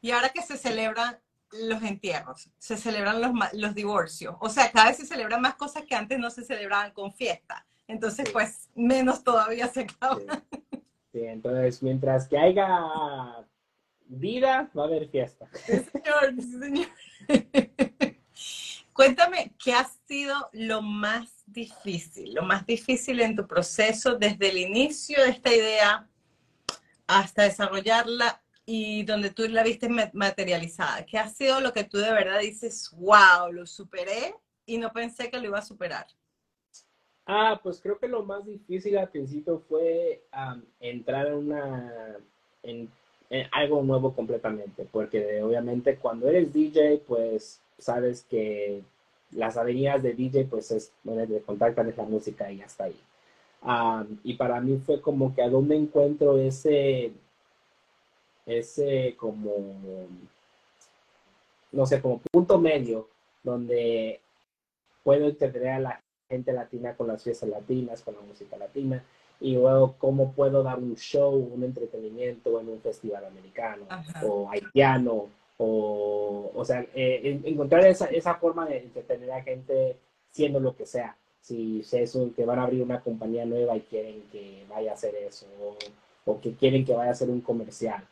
[0.00, 0.10] y...
[0.10, 1.16] ahora que se celebran
[1.52, 5.84] los entierros, se celebran los, los divorcios, o sea, cada vez se celebran más cosas
[5.84, 10.18] que antes no se celebraban con fiesta, entonces pues menos todavía se acaba.
[11.12, 11.20] Sí.
[11.20, 12.66] entonces mientras que haya
[14.06, 15.48] vida, va a haber fiesta.
[15.66, 16.88] señor, sí, señor.
[18.92, 24.58] Cuéntame, ¿qué ha sido lo más difícil, lo más difícil en tu proceso desde el
[24.58, 26.08] inicio de esta idea
[27.06, 31.04] hasta desarrollarla y donde tú la viste materializada?
[31.04, 35.28] ¿Qué ha sido lo que tú de verdad dices, wow, lo superé y no pensé
[35.28, 36.06] que lo iba a superar?
[37.26, 40.24] Ah, pues creo que lo más difícil al principio fue
[40.78, 42.16] entrar en una
[42.62, 42.90] en
[43.52, 48.82] algo nuevo completamente, porque obviamente cuando eres DJ, pues sabes que
[49.32, 53.00] las avenidas de DJ, pues es, bueno, de contactan es la música y hasta ahí.
[54.24, 57.12] y para mí fue como que a dónde encuentro ese,
[58.46, 59.52] ese como,
[61.72, 63.08] no sé, como punto medio,
[63.42, 64.20] donde
[65.02, 69.02] puedo entender a la gente latina con las fiestas latinas, con la música latina,
[69.44, 73.84] y luego cómo puedo dar un show, un entretenimiento en un festival americano
[74.22, 75.28] o haitiano
[75.58, 79.98] o, o sea, eh, encontrar esa, esa forma de entretener a gente
[80.30, 81.14] siendo lo que sea.
[81.42, 84.94] Si es un, que van a abrir una compañía nueva y quieren que vaya a
[84.94, 85.46] hacer eso,
[86.24, 88.02] o, que quieren que vaya a hacer un comercial.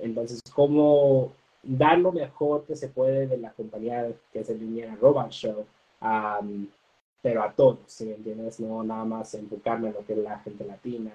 [0.00, 1.32] entonces, ¿cómo
[1.64, 5.66] dar lo mejor que se puede de la compañía que es el Indiana Robot Show?
[7.22, 8.60] Pero a todos, si me entiendes?
[8.60, 11.12] No nada más enfocarme en lo que es la gente latina,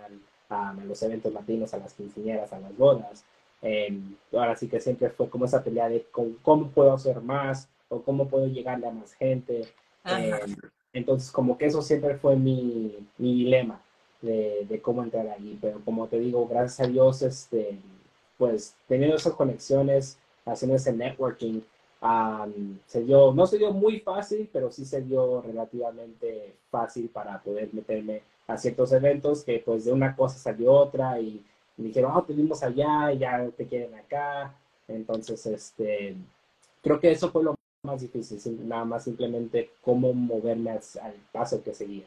[0.49, 3.25] a los eventos latinos, a las quinceañeras, a las bodas,
[3.63, 6.05] Em, ahora sí que siempre fue como esa pelea de
[6.41, 9.61] cómo puedo hacer más o cómo puedo llegarle a más gente.
[10.03, 10.55] Em,
[10.91, 13.81] entonces, como que eso siempre fue mi, mi dilema
[14.21, 15.57] de, de, cómo entrar allí.
[15.61, 17.79] Pero como te digo, gracias a Dios, este,
[18.37, 21.61] pues teniendo esas conexiones, haciendo ese networking,
[22.87, 27.69] se dio, no se dio muy fácil, pero sí se dio relativamente fácil para poder
[27.73, 31.41] meterme a ciertos eventos que pues de una cosa salió otra y
[31.77, 34.53] me dijeron, oh, te vimos allá y ya te quieren acá.
[34.87, 36.15] Entonces, este,
[36.81, 40.81] creo que eso fue lo más difícil, nada más simplemente cómo moverme al,
[41.31, 42.05] paso que seguía.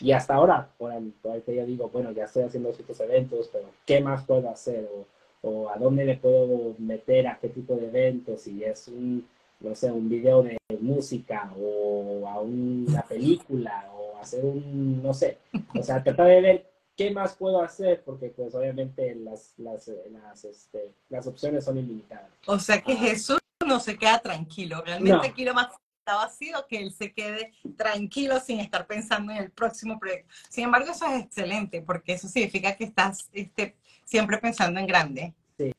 [0.00, 4.24] y hasta ahora, ahorita ya digo, bueno, ya estoy haciendo ciertos eventos, pero ¿qué más
[4.24, 4.88] puedo hacer?
[4.94, 5.04] O,
[5.42, 9.26] o a dónde me puedo meter a qué tipo de eventos, si es un,
[9.60, 15.38] no sé, un video de música o a una película o hacer un, no sé,
[15.78, 20.44] o sea, tratar de ver qué más puedo hacer porque pues obviamente las, las, las,
[20.44, 22.30] este, las opciones son ilimitadas.
[22.46, 25.68] O sea que Jesús no se queda tranquilo, realmente quiero más
[26.00, 30.32] está vacío, que él se quede tranquilo sin estar pensando en el próximo proyecto.
[30.48, 33.76] Sin embargo, eso es excelente, porque eso significa que estás este,
[34.10, 35.32] siempre pensando en grande.
[35.56, 35.72] Sí,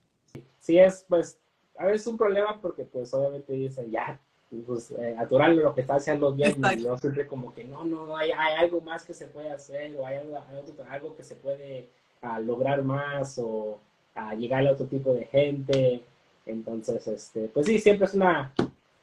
[0.60, 1.38] sí es, pues,
[1.78, 4.18] a veces un problema porque, pues, obviamente dicen, ya,
[4.66, 8.32] pues, eh, lo que está haciendo bien, y yo siempre como que, no, no, hay,
[8.32, 10.38] hay algo más que se puede hacer, o hay algo,
[10.90, 11.90] algo que se puede
[12.22, 13.80] ah, lograr más, o
[14.16, 16.02] a llegar a otro tipo de gente.
[16.46, 18.54] Entonces, este, pues sí, siempre es una,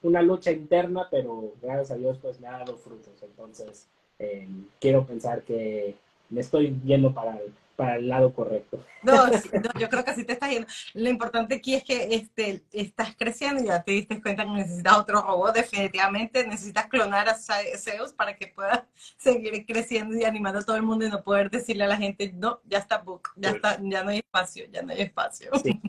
[0.03, 3.23] una lucha interna, pero gracias a Dios, pues me ha dado frutos.
[3.23, 3.87] Entonces,
[4.19, 4.49] eh,
[4.81, 5.95] quiero pensar que
[6.31, 8.85] me estoy yendo para el, para el lado correcto.
[9.05, 9.31] No,
[9.79, 10.67] yo creo que así te estás yendo.
[10.95, 14.99] Lo importante aquí es que este, estás creciendo y ya te diste cuenta que necesitas
[14.99, 20.64] otro robot, definitivamente necesitas clonar a Zeus para que pueda seguir creciendo y animando a
[20.64, 23.51] todo el mundo y no poder decirle a la gente, no, ya está book, ya,
[23.51, 25.53] está, ya no hay espacio, ya no hay espacio.
[25.62, 25.81] Sí,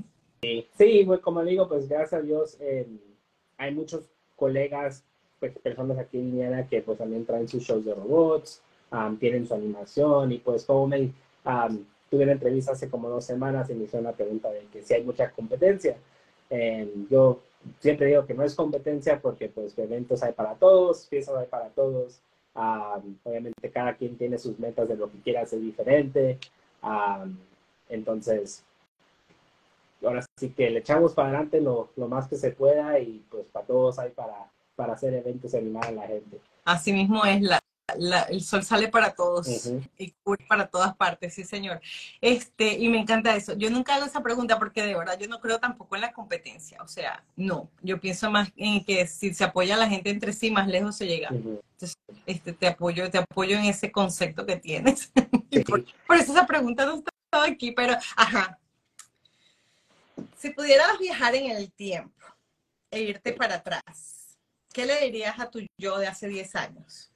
[0.78, 1.04] sí.
[1.08, 2.88] Pues, como digo, pues gracias a Dios eh,
[3.58, 5.04] hay muchos colegas,
[5.40, 8.62] pues, personas aquí en Indiana que pues también traen sus shows de robots,
[9.20, 11.12] tienen su animación y pues como me
[12.10, 14.94] tuve una entrevista hace como dos semanas y me hizo una pregunta de que si
[14.94, 15.98] hay mucha competencia.
[17.10, 17.40] yo
[17.80, 21.70] siempre digo que no es competencia porque pues eventos hay para todos, fiestas hay para
[21.70, 22.20] todos.
[23.24, 26.40] obviamente cada quien tiene sus metas de lo que quiere hacer diferente.
[27.90, 28.64] entonces,
[30.04, 33.46] ahora sí que le echamos para adelante lo, lo, más que se pueda y pues
[33.52, 36.40] para todos hay para, para hacer eventos y animar a la gente.
[36.66, 37.60] Así mismo es la,
[37.94, 40.14] el sol sale para todos y
[40.48, 41.82] para todas partes, sí señor.
[42.22, 43.54] Este, y me encanta eso.
[43.54, 46.82] Yo nunca hago esa pregunta porque de verdad yo no creo tampoco en la competencia.
[46.82, 47.70] O sea, no.
[47.82, 50.96] Yo pienso más en que si se apoya a la gente entre sí, más lejos
[50.96, 51.30] se llega.
[51.30, 55.12] Entonces, este, te apoyo, te apoyo en ese concepto que tienes.
[55.68, 58.60] por, por, eso esa pregunta no estaba aquí, pero ajá.
[60.38, 62.26] Si pudieras viajar en el tiempo
[62.92, 64.38] e irte para atrás,
[64.74, 67.09] ¿qué le dirías a tu yo de hace 10 años?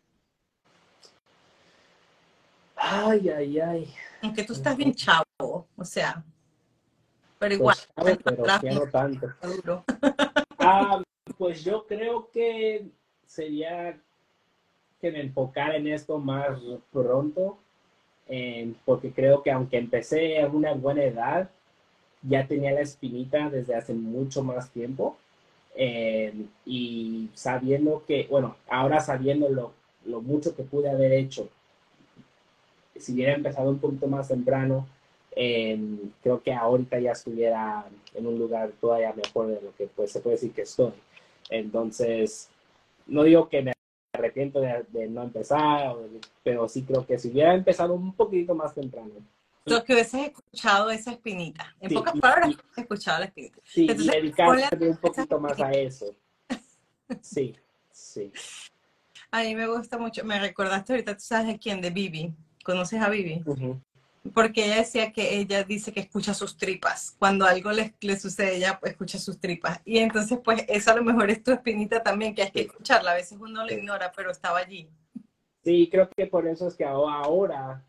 [2.85, 3.93] Ay, ay, ay.
[4.21, 6.21] Aunque tú estás bien chavo, o sea,
[7.39, 7.77] pero igual.
[7.95, 8.43] Pues, pero
[8.73, 9.33] no tanto.
[10.59, 11.01] Ah,
[11.37, 12.85] pues yo creo que
[13.25, 13.97] sería
[14.99, 16.59] que me enfocara en esto más
[16.91, 17.57] pronto,
[18.83, 21.49] porque creo que aunque empecé a una buena edad,
[22.21, 25.17] ya tenía la espinita desde hace mucho más tiempo.
[26.65, 29.73] y sabiendo que, bueno, ahora sabiendo lo,
[30.05, 31.49] lo mucho que pude haber hecho
[32.95, 34.87] si hubiera empezado un poquito más temprano,
[35.35, 40.11] em, creo que ahorita ya estuviera en un lugar todavía mejor de lo que pues,
[40.11, 40.93] se puede decir que estoy.
[41.49, 42.49] Entonces,
[43.07, 43.73] no digo que me
[44.13, 45.95] arrepiento de, no empezar,
[46.43, 49.11] pero sí creo que si hubiera empezado un poquito más temprano.
[49.65, 51.73] Lo que hubieses escuchado esa espinita.
[51.79, 53.59] En pocas palabras, he escuchado la espinita.
[53.63, 56.13] Sí, y dedicarse un poquito más a eso.
[57.21, 57.55] Sí,
[57.91, 58.31] sí.
[59.33, 60.23] A mí me gusta mucho.
[60.23, 62.35] Me recordaste ahorita, tú sabes de quién, de Bibi.
[62.63, 63.43] ¿Conoces a Vivi?
[64.33, 67.15] Porque ella decía que ella dice que escucha sus tripas.
[67.19, 69.81] Cuando algo le, le sucede, ella escucha sus tripas.
[69.83, 73.11] Y entonces, pues, eso a lo mejor es tu espinita también, que hay que escucharla.
[73.11, 74.87] A veces uno lo ignora, pero estaba allí.
[75.63, 77.83] Sí, creo que por eso es que ahora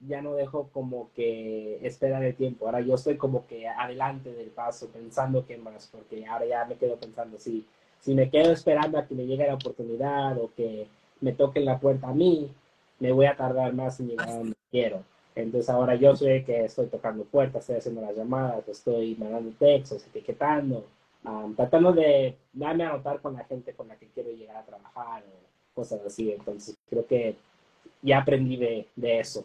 [0.00, 2.66] ya no dejo como que espera de tiempo.
[2.66, 6.76] Ahora yo estoy como que adelante del paso, pensando qué más, porque ahora ya me
[6.76, 7.66] quedo pensando, si,
[8.00, 10.86] si me quedo esperando a que me llegue la oportunidad o que
[11.20, 12.52] me toquen la puerta a mí,
[12.98, 15.02] me voy a tardar más en llegar a donde quiero.
[15.34, 20.04] Entonces ahora yo sé que estoy tocando puertas, estoy haciendo las llamadas, estoy mandando textos,
[20.06, 20.84] etiquetando,
[21.56, 25.22] tratando de darme a notar con la gente con la que quiero llegar a trabajar
[25.22, 26.32] o cosas así.
[26.32, 27.36] Entonces creo que
[28.02, 29.44] ya aprendí de, de eso.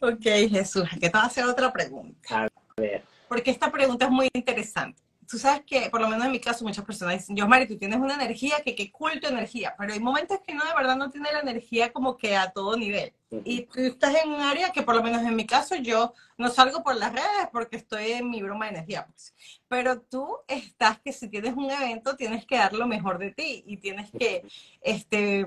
[0.00, 2.44] ok, Jesús, que te voy a hacer otra pregunta.
[2.44, 3.04] A ver.
[3.28, 5.00] Porque esta pregunta es muy interesante.
[5.32, 7.78] Tú sabes que, por lo menos en mi caso, muchas personas dicen, yo, Mari, tú
[7.78, 10.94] tienes una energía que, que cool tu energía, pero hay momentos que no, de verdad,
[10.94, 13.14] no tiene la energía como que a todo nivel.
[13.30, 16.50] Y tú estás en un área que, por lo menos en mi caso, yo no
[16.50, 19.34] salgo por las redes porque estoy en mi broma de energía, pues.
[19.68, 23.64] Pero tú estás que si tienes un evento, tienes que dar lo mejor de ti
[23.66, 24.44] y tienes que,
[24.82, 25.46] este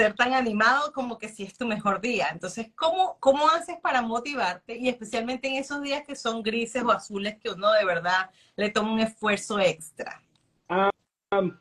[0.00, 2.28] ser tan animado como que si es tu mejor día.
[2.32, 4.74] Entonces, ¿cómo, ¿cómo haces para motivarte?
[4.78, 8.70] Y especialmente en esos días que son grises o azules que uno de verdad le
[8.70, 10.22] toma un esfuerzo extra.
[10.70, 10.90] Ah,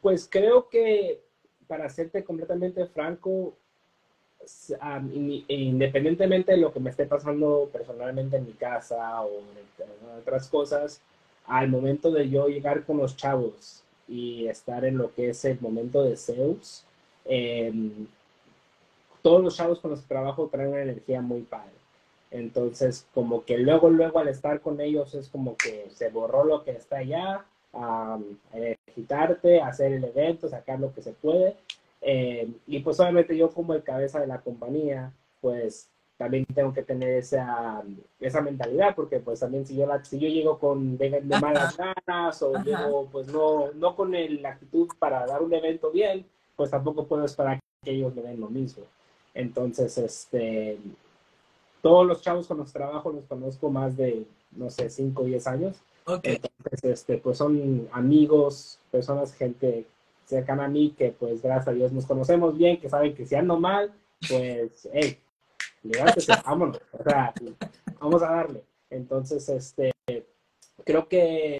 [0.01, 1.21] pues creo que,
[1.67, 3.57] para serte completamente franco,
[5.09, 11.01] independientemente de lo que me esté pasando personalmente en mi casa o en otras cosas,
[11.45, 15.59] al momento de yo llegar con los chavos y estar en lo que es el
[15.59, 16.85] momento de Zeus,
[17.25, 17.73] eh,
[19.21, 21.71] todos los chavos con los que trabajo traen una energía muy padre.
[22.31, 26.63] Entonces, como que luego, luego al estar con ellos es como que se borró lo
[26.63, 28.19] que está allá, a
[28.93, 31.55] quitarte, hacer el evento, sacar lo que se puede.
[32.01, 36.83] Eh, y pues obviamente yo como el cabeza de la compañía, pues también tengo que
[36.83, 37.81] tener esa,
[38.19, 42.41] esa mentalidad, porque pues también si yo, la, si yo llego con de, malas ganas
[42.41, 47.07] o llego pues no, no con la actitud para dar un evento bien, pues tampoco
[47.07, 48.83] puedo esperar que ellos me den lo mismo.
[49.39, 50.77] Entonces, este,
[51.81, 55.25] todos los chavos con los que trabajo los conozco más de, no sé, 5 o
[55.25, 55.77] 10 años.
[56.05, 59.85] Entonces, este, pues son amigos, personas, gente
[60.25, 63.35] cercana a mí que pues gracias a Dios nos conocemos bien, que saben que si
[63.35, 63.93] ando mal,
[64.27, 65.17] pues, hey,
[65.83, 67.33] levántese, vámonos, o sea,
[67.97, 68.61] vamos a darle.
[68.89, 69.93] Entonces, este,
[70.83, 71.59] creo que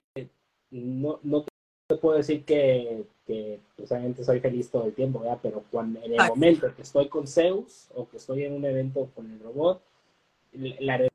[0.70, 1.46] no, no
[1.90, 5.38] te puedo decir que que pues, obviamente soy feliz todo el tiempo, ¿verdad?
[5.44, 9.08] Pero cuando, en el momento que estoy con Zeus o que estoy en un evento
[9.14, 9.84] con el robot,
[10.52, 11.08] la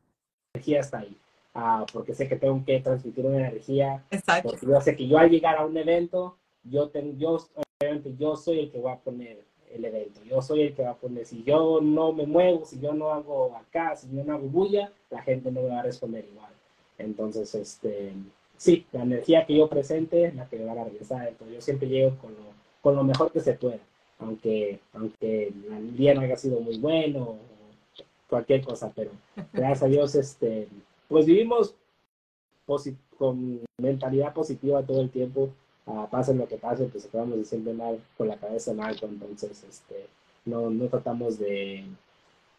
[0.55, 1.17] energía está ahí.
[1.55, 4.05] Ah, porque sé que tengo que transmitir una energía.
[4.13, 4.51] Exacto.
[4.51, 7.41] Porque yo sé que yo al llegar a un evento, yo, tengo, yo,
[7.81, 10.23] obviamente, yo soy el que va a poner el evento.
[10.23, 13.11] Yo soy el que va a poner, si yo no me muevo, si yo no
[13.11, 16.53] hago acá, si yo no hago bulla, la gente no me va a responder igual.
[16.97, 18.13] Entonces, este,
[18.65, 21.29] sí, la energía que yo presente es la que me van a regresar.
[21.29, 22.45] Entonces yo siempre llego con lo,
[22.81, 23.79] con lo mejor que se pueda,
[24.19, 27.39] aunque, aunque el día no haya sido muy bueno o
[28.27, 29.11] cualquier cosa, pero
[29.53, 30.67] gracias a Dios, este,
[31.09, 31.75] pues vivimos
[33.19, 35.51] con mentalidad positiva todo el tiempo,
[35.85, 39.07] uh, pase lo que pase, pues acabamos de siempre mal con la cabeza en alto,
[39.07, 40.07] entonces este,
[40.47, 41.85] no, no tratamos de,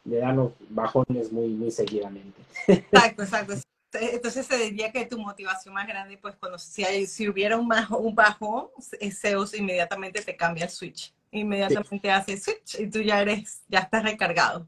[0.04, 2.40] de darnos bajones muy, muy seguidamente.
[2.68, 3.54] Exacto, exacto.
[4.00, 7.70] Entonces se diría que tu motivación más grande, pues cuando si, hay, si hubiera un,
[8.00, 8.68] un bajón,
[9.12, 11.14] Zeus inmediatamente te cambia el switch.
[11.32, 14.68] Inmediatamente hace switch y tú ya eres, ya estás recargado.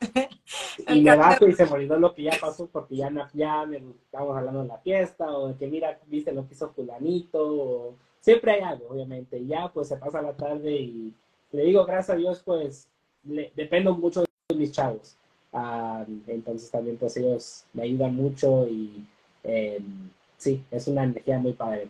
[0.88, 3.78] y me bajo y se me olvidó lo que ya pasó porque ya, ya me,
[3.78, 7.40] estamos hablando de la fiesta o de que mira, viste lo que hizo fulanito.
[7.40, 9.44] O, siempre hay algo, obviamente.
[9.44, 11.14] Ya pues se pasa la tarde y
[11.52, 12.88] le digo, gracias a Dios, pues
[13.24, 15.17] le, dependo mucho de mis chavos
[16.26, 19.04] entonces también pues ellos me ayudan mucho y
[19.42, 21.86] em, sí, es una energía muy padre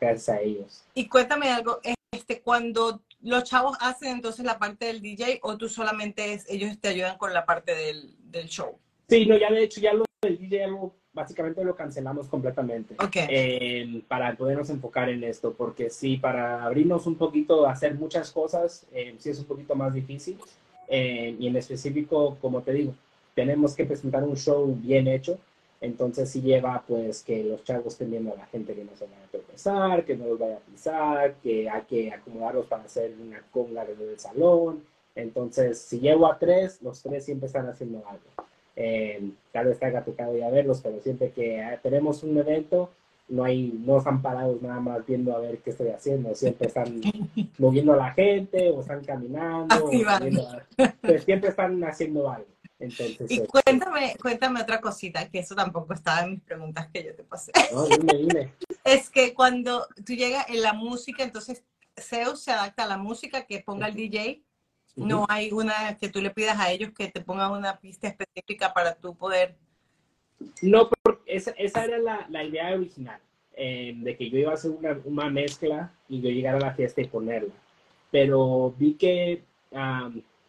[0.00, 0.84] gracias a ellos.
[0.94, 1.80] Y cuéntame algo,
[2.12, 6.78] este, cuando los chavos hacen entonces la parte del DJ o tú solamente es, ellos
[6.78, 8.78] te ayudan con la parte del, del show?
[9.08, 10.66] Sí, no, ya de hecho ya lo del DJ
[11.12, 13.26] básicamente lo cancelamos completamente okay.
[13.28, 18.86] Em, para podernos enfocar en esto, porque sí, para abrirnos un poquito, hacer muchas cosas,
[18.92, 20.38] eh, sí es un poquito más difícil.
[20.88, 22.94] Eh, y en específico, como te digo,
[23.34, 25.38] tenemos que presentar un show bien hecho,
[25.80, 29.04] entonces sí lleva pues que los chavos estén viendo a la gente que no se
[29.04, 33.14] van a tropezar, que no los vaya a pisar, que hay que acomodarlos para hacer
[33.20, 34.82] una conga del salón.
[35.14, 38.48] Entonces, si llevo a tres, los tres siempre están haciendo algo.
[38.74, 42.90] Eh, tal vez te haya tocado ya verlos, pero siempre que tenemos un evento,
[43.28, 47.00] no hay, no están parados nada más viendo a ver qué estoy haciendo, siempre están
[47.58, 49.90] moviendo a la gente o están caminando,
[51.00, 52.48] pues siempre están haciendo algo.
[52.78, 57.04] Entonces, y este, cuéntame, cuéntame otra cosita, que eso tampoco estaba en mis preguntas que
[57.04, 57.50] yo te pasé.
[57.72, 58.54] No, dime, dime.
[58.84, 61.64] es que cuando tú llegas en la música, entonces
[61.98, 64.42] Zeus se adapta a la música que ponga el DJ.
[64.94, 68.72] No hay una que tú le pidas a ellos que te pongan una pista específica
[68.72, 69.56] para tú poder
[70.62, 70.88] no,
[71.28, 73.20] esa, esa era la, la, idea original,
[73.56, 76.74] eh, de que yo iba a hacer una, una, mezcla y yo llegara a la
[76.74, 77.54] fiesta y ponerla.
[78.10, 79.42] Pero vi que,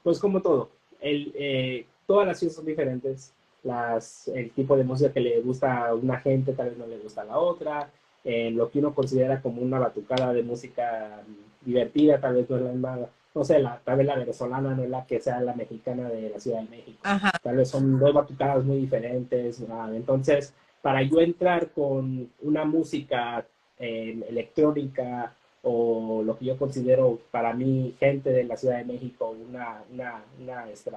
[0.01, 0.69] pues como todo,
[1.01, 3.33] el, eh, todas las fiestas son diferentes.
[3.61, 6.97] Las, el tipo de música que le gusta a una gente tal vez no le
[6.97, 7.91] gusta a la otra.
[8.23, 11.21] Eh, lo que uno considera como una batucada de música
[11.61, 14.83] divertida tal vez no es la misma no sé, la, tal vez la venezolana no
[14.83, 16.99] es la que sea la mexicana de la Ciudad de México.
[17.43, 19.63] Tal vez son dos batucadas muy diferentes.
[19.93, 23.45] Entonces, para yo entrar con una música
[23.77, 29.29] eh, electrónica o lo que yo considero para mí gente de la Ciudad de México
[29.29, 30.89] una, una, una este,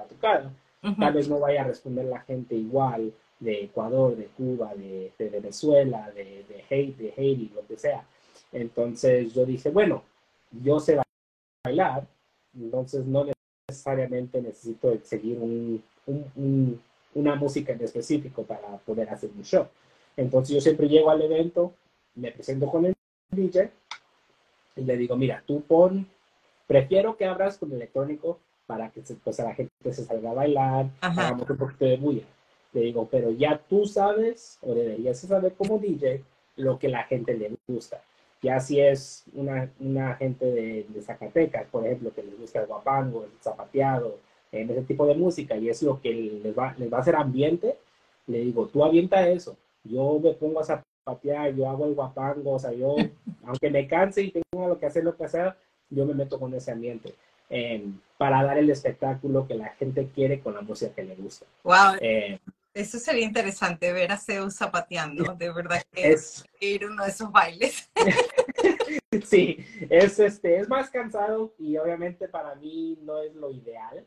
[0.99, 5.29] tal vez no vaya a responder la gente igual de Ecuador, de Cuba, de, de
[5.29, 8.05] Venezuela, de, de, Haiti, de Haiti, lo que sea.
[8.51, 10.03] Entonces yo dije, bueno,
[10.51, 10.99] yo sé
[11.65, 12.07] bailar,
[12.55, 13.25] entonces no
[13.67, 16.81] necesariamente necesito seguir un, un,
[17.15, 19.67] una música en específico para poder hacer un show.
[20.17, 21.73] Entonces yo siempre llego al evento,
[22.15, 22.95] me presento con el
[23.31, 23.71] DJ
[24.75, 26.07] y le digo, mira, tú pon,
[26.67, 30.89] prefiero que abras con electrónico para que pues, a la gente se salga a bailar,
[31.01, 32.23] hagamos un poquito de bulla.
[32.73, 36.23] Le digo, pero ya tú sabes, o deberías saber como DJ,
[36.55, 38.01] lo que la gente le gusta.
[38.41, 42.67] Ya si es una, una gente de, de Zacatecas, por ejemplo, que les gusta el
[42.67, 44.17] guapango, el zapateado,
[44.53, 47.15] en ese tipo de música, y es lo que les va, les va a hacer
[47.15, 47.77] ambiente,
[48.27, 49.57] le digo, tú avienta eso.
[49.83, 52.95] Yo me pongo a zapatear, yo hago el guapango, o sea, yo,
[53.45, 55.53] aunque me canse y tenga lo que hacer, lo que hacer,
[55.89, 57.13] yo me meto con ese ambiente.
[57.49, 61.45] Em, para dar el espectáculo que la gente quiere con la música que le gusta.
[61.63, 61.97] Wow.
[61.99, 62.39] Em,
[62.73, 67.31] eso sería interesante ver a Zeus zapateando, de verdad que es ir uno de esos
[67.31, 67.89] bailes.
[69.25, 69.57] sí,
[69.89, 74.05] es este, es más cansado y obviamente para mí no es lo ideal,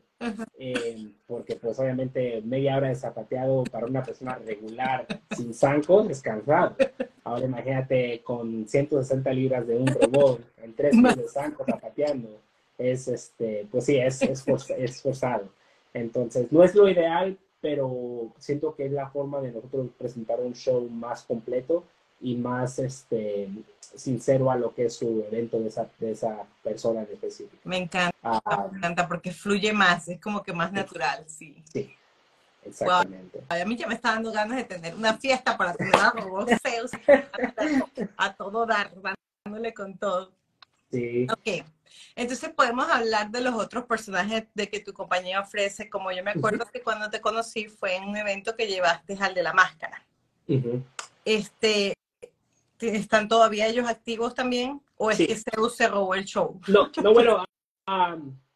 [0.57, 5.05] em, porque pues obviamente media hora de zapateado para una persona regular
[5.35, 6.75] sin zancos es cansado.
[7.23, 12.39] Ahora imagínate con 160 libras de un robot, en tres de zancos zapateando
[12.77, 15.49] es, este, pues sí, es, es, forzado.
[15.93, 20.53] Entonces, no es lo ideal, pero siento que es la forma de nosotros presentar un
[20.53, 21.83] show más completo
[22.19, 23.49] y más este,
[23.79, 27.61] sincero a lo que es su evento de esa, de esa persona en específico.
[27.63, 31.63] Me encanta, ah, me encanta porque fluye más, es como que más natural, sí.
[31.71, 31.93] Sí,
[32.63, 33.43] exactamente.
[33.49, 36.59] A mí ya me está dando ganas de tener una fiesta para tener a robots
[36.61, 36.91] feos
[38.17, 38.91] a todo dar,
[39.45, 40.31] dándole con todo.
[40.91, 41.27] Sí.
[41.31, 41.65] Ok.
[42.15, 45.89] Entonces podemos hablar de los otros personajes de que tu compañía ofrece.
[45.89, 49.33] Como yo me acuerdo que cuando te conocí fue en un evento que llevaste al
[49.33, 50.03] de la máscara.
[51.25, 51.93] Este,
[52.79, 54.81] ¿Están todavía ellos activos también?
[54.97, 56.59] ¿O es que Zeus se robó el show?
[56.67, 57.43] No, no bueno,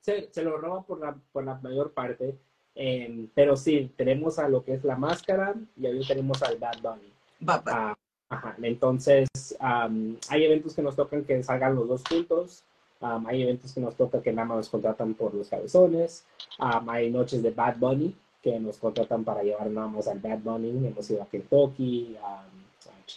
[0.02, 2.38] se, lo roba por la, por la mayor parte.
[2.74, 6.82] Em, pero sí, tenemos a lo que es la máscara y ahí tenemos al Bad
[6.82, 7.14] Bunny.
[7.48, 7.96] Ah,
[8.30, 9.28] ajá, entonces
[9.60, 12.64] hay eventos que nos tocan que salgan los dos juntos
[13.02, 16.26] hay eventos que nos toca que nada más nos contratan por los cabezones.
[16.60, 20.88] hay noches de Bad Bunny que nos contratan para llevar nada más al Bad Bunny.
[20.88, 22.44] Hemos ido a Kentucky, a,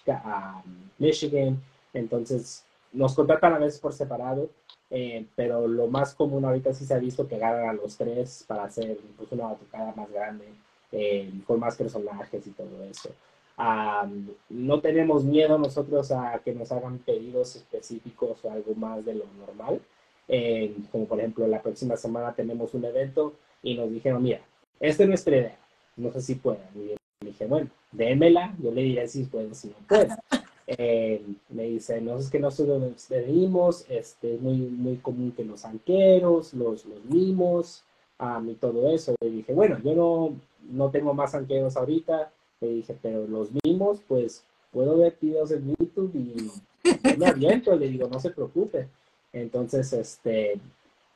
[0.07, 0.63] a,
[0.99, 1.61] Michigan.
[1.93, 4.49] Entonces, nos contratan a veces por separado.
[4.91, 8.45] Eh, pero lo más común ahorita sí se ha visto que ganan a los tres
[8.47, 10.45] para hacer pues, una batucada más grande,
[10.93, 13.11] eh, con más personajes y todo eso
[14.49, 19.25] no tenemos miedo nosotros a que nos hagan pedidos específicos o algo más de lo
[19.39, 19.81] normal.
[20.27, 24.41] Eh, como por ejemplo, la próxima semana tenemos un evento y nos dijeron, mira,
[24.81, 25.59] esta es nuestra idea,
[25.97, 26.97] no sé si pueden.
[27.25, 30.11] Yo dije, bueno, démela, yo le diré si pueden, si no pueden.
[30.67, 35.45] Eh, me dice, no es que nosotros nos pedimos, este, es muy, muy común que
[35.45, 37.85] los anqueros, los, los mimos
[38.47, 39.15] y todo eso.
[39.21, 40.35] Y dije, bueno, yo no,
[40.71, 45.75] no tengo más anqueros ahorita, le dije, pero los mismos, pues puedo ver videos en
[45.79, 48.89] YouTube y me aviento, le digo, no se preocupe.
[49.33, 50.61] Entonces, este,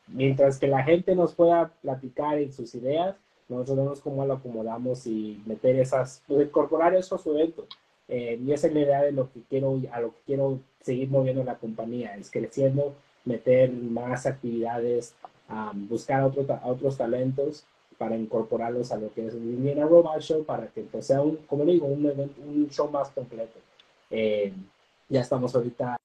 [0.07, 3.17] mientras que la gente nos pueda platicar en sus ideas,
[3.49, 7.67] nosotros vemos cómo lo acomodamos y meter esas, pues, incorporar eso a su evento.
[8.09, 11.11] Eh, y esa es la idea de lo que quiero, a lo que quiero seguir
[11.11, 12.95] moviendo la compañía, es creciendo,
[13.25, 15.15] meter más actividades,
[15.89, 16.27] buscar a
[16.67, 17.65] otros talentos
[17.99, 21.37] para incorporarlos a lo que es un Indiana Robot Show para que pues, sea un,
[21.49, 23.59] como digo, un, un show más completo.
[24.11, 24.53] Eh,
[25.09, 25.97] ya estamos ahorita,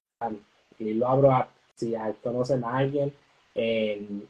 [0.80, 3.14] y lo abro a, si conocen a alguien,
[3.56, 4.28] en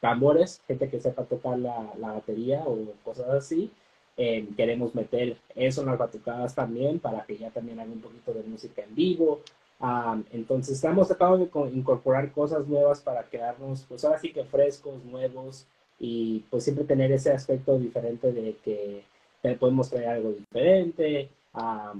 [0.00, 3.70] tambores, gente que sepa tocar la, la batería o cosas así.
[4.16, 8.34] Eh, queremos meter eso en las batucadas también para que ya también haga un poquito
[8.34, 9.40] de música en vivo.
[9.80, 15.02] Um, entonces estamos tratando de incorporar cosas nuevas para quedarnos, pues ahora sí que frescos,
[15.04, 15.66] nuevos,
[15.98, 19.04] y pues siempre tener ese aspecto diferente de que
[19.58, 21.30] podemos traer algo diferente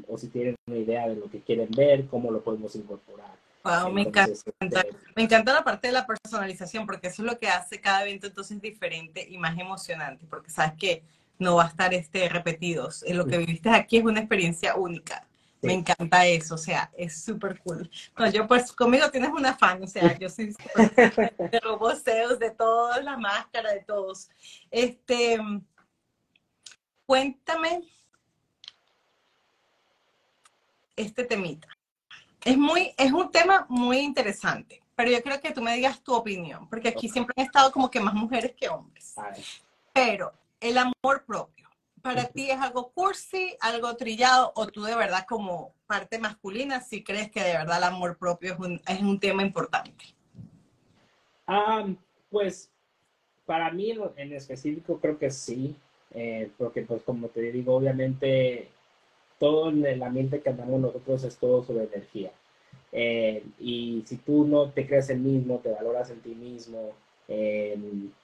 [0.08, 3.34] o si tienen una idea de lo que quieren ver, cómo lo podemos incorporar.
[3.62, 4.32] Wow, me encanta.
[4.60, 8.02] Este, me encanta la parte de la personalización porque eso es lo que hace cada
[8.02, 11.02] evento entonces diferente y más emocionante porque sabes que
[11.38, 13.04] no va a estar este repetidos.
[13.08, 15.26] Lo que viviste aquí es una experiencia única.
[15.62, 17.90] Me encanta eso, o sea, es súper cool.
[18.18, 23.04] No, yo pues conmigo tienes una fan, o sea, yo soy de roboseos, de todas
[23.04, 24.30] las máscaras, de todos.
[24.70, 25.38] Este,
[27.04, 27.82] cuéntame
[30.96, 31.68] este temita.
[32.44, 36.14] Es, muy, es un tema muy interesante, pero yo creo que tú me digas tu
[36.14, 39.14] opinión, porque aquí siempre han estado como que más mujeres que hombres.
[39.92, 41.68] Pero el amor propio,
[42.02, 47.02] ¿para ti es algo cursi, algo trillado, o tú de verdad como parte masculina si
[47.02, 50.04] crees que de verdad el amor propio es un, es un tema importante?
[51.46, 51.84] Ah,
[52.30, 52.70] pues
[53.44, 55.74] para mí en específico creo que sí,
[56.12, 58.68] eh, porque pues como te digo, obviamente
[59.40, 62.30] todo en el ambiente que andamos nosotros es todo sobre energía.
[62.92, 66.92] Eh, y si tú no te crees el mismo, te valoras en ti mismo,
[67.26, 67.76] eh,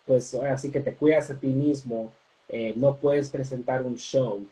[0.07, 2.13] pues así que te cuidas a ti mismo,
[2.77, 4.47] no puedes presentar un show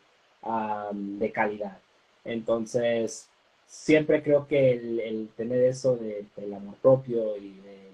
[0.93, 1.79] de calidad.
[2.25, 3.29] Entonces,
[3.67, 7.85] siempre creo que el, tener eso de, del amor propio y de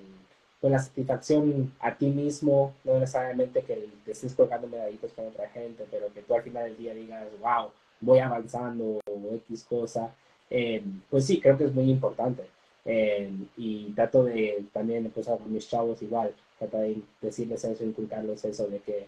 [0.61, 5.49] con la satisfacción a ti mismo, no necesariamente que te estés colgando medallitos con otra
[5.49, 7.71] gente, pero que tú al final del día digas, wow,
[8.01, 10.15] voy avanzando o X cosa,
[10.49, 12.45] eh, pues sí, creo que es muy importante.
[12.85, 18.45] Eh, y trato de también, pues a mis chavos igual, trato de decirles eso, inculcarles
[18.45, 19.07] eso de que,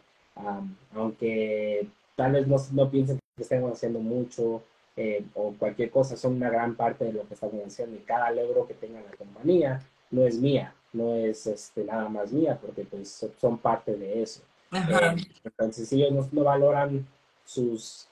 [0.95, 1.87] aunque
[2.17, 4.63] tal vez no, no, piensen que estemos haciendo mucho
[4.97, 8.31] eh, o cualquier cosa, son una gran parte de lo que estamos haciendo y cada
[8.31, 9.81] logro que tenga la compañía
[10.11, 14.43] no es mía, no es este, nada más mía, porque pues son parte de eso.
[14.73, 17.07] Eh, entonces, si ellos no, valoran
[17.45, 18.07] sus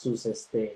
[0.00, 0.74] sus este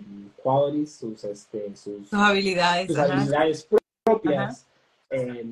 [0.86, 3.68] sus este sus, habilidades sus habilidades
[4.04, 4.66] propias
[5.10, 5.46] eh,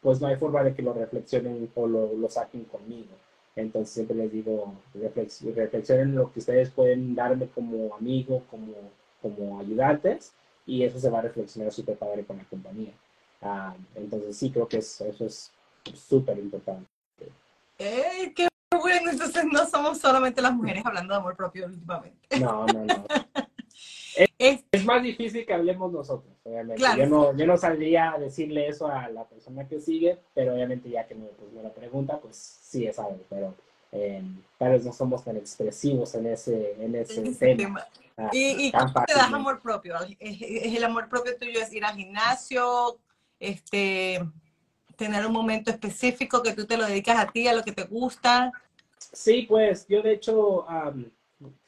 [0.00, 3.14] pues no hay forma de que lo reflexionen o lo, lo saquen conmigo
[3.56, 8.74] entonces siempre les digo reflexionen lo que ustedes pueden darme como amigo como
[9.22, 10.32] como ayudantes
[10.66, 12.92] y eso se va a reflexionar súper padre con la compañía
[13.44, 15.52] Ah, entonces sí, creo que eso, es
[15.92, 16.88] súper importante.
[17.76, 18.53] ¡Qué bueno!
[19.14, 22.38] Entonces no somos solamente las mujeres hablando de amor propio últimamente.
[22.40, 23.04] No, no, no.
[24.38, 26.82] es, más difícil que hablemos nosotros, obviamente.
[26.96, 30.90] Yo, no, yo no saldría a decirle eso a la persona que sigue, pero obviamente
[30.90, 33.54] ya que me, pues, me lo pregunta, pues sí es algo, pero
[33.92, 34.22] eh,
[34.58, 37.22] tal vez no somos tan expresivos en ese, en ese,
[37.56, 37.86] tema.
[38.16, 39.96] Ah, ¿Y, y cómo te das amor propio?
[40.20, 43.00] ¿Es, ¿Es, el amor propio tuyo es ir al gimnasio?
[43.44, 44.20] este,
[44.96, 47.84] tener un momento específico que tú te lo dedicas a ti, a lo que te
[47.84, 48.52] gusta.
[49.12, 50.66] Sí, pues yo de hecho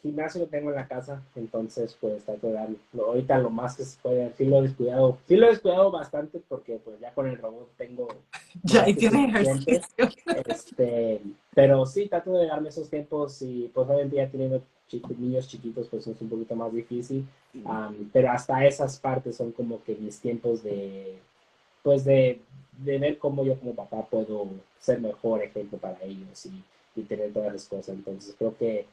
[0.03, 4.01] gimnasio lo tengo en la casa, entonces pues trato de ahorita lo más que se
[4.01, 7.39] puede, sí lo he descuidado, sí lo he descuidado bastante porque pues ya con el
[7.39, 8.09] robot tengo
[8.63, 10.09] ya y tienes ejercicio.
[10.47, 11.21] Este,
[11.55, 14.63] pero sí trato de darme esos tiempos y pues hoy en día teniendo
[15.19, 17.27] niños chiquitos pues es un poquito más difícil,
[18.13, 21.19] pero hasta esas partes son como que mis tiempos de
[21.83, 22.41] pues de,
[22.79, 26.63] de, ver cómo yo como papá puedo ser mejor ejemplo para ellos y,
[26.97, 27.91] y tener todas las cosas.
[27.91, 28.87] Entonces creo que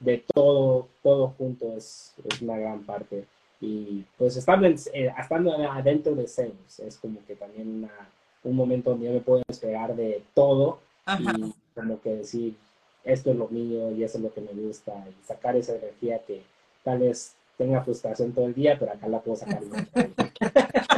[0.00, 3.26] de todo, todo junto es, es, una gran parte.
[3.60, 8.08] Y pues estando, en, eh, estando adentro de sales es como que también una,
[8.42, 10.80] un momento donde yo me puedo despegar de todo
[11.18, 12.56] y como que decir,
[13.04, 16.20] esto es lo mío y eso es lo que me gusta y sacar esa energía
[16.26, 16.42] que
[16.84, 19.60] tal vez tenga frustración todo el día, pero acá la puedo sacar.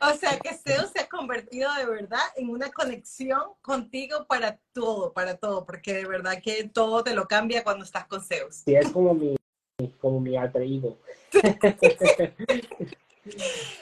[0.00, 5.12] o sea que Zeus se ha convertido de verdad en una conexión contigo para todo,
[5.12, 8.62] para todo, porque de verdad que todo te lo cambia cuando estás con Zeus.
[8.64, 9.36] Sí, es como mi,
[10.00, 10.62] como mi alter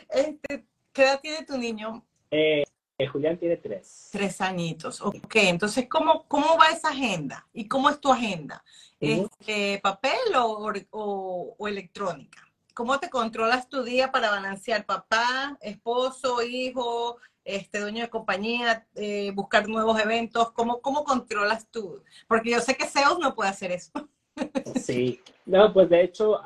[0.08, 2.04] este, ¿Qué edad tiene tu niño?
[2.30, 2.64] Eh,
[3.10, 4.08] Julián tiene tres.
[4.12, 5.00] Tres añitos.
[5.00, 7.46] Ok, entonces, ¿cómo, cómo va esa agenda?
[7.52, 8.62] ¿Y cómo es tu agenda?
[8.98, 12.49] ¿Es papel o, o, o electrónica?
[12.80, 19.32] ¿Cómo te controlas tu día para balancear papá, esposo, hijo, este dueño de compañía, eh,
[19.34, 20.50] buscar nuevos eventos?
[20.52, 22.02] ¿Cómo, ¿Cómo controlas tú?
[22.26, 23.92] Porque yo sé que SEO no puede hacer eso.
[24.76, 26.40] Sí, no, pues de hecho,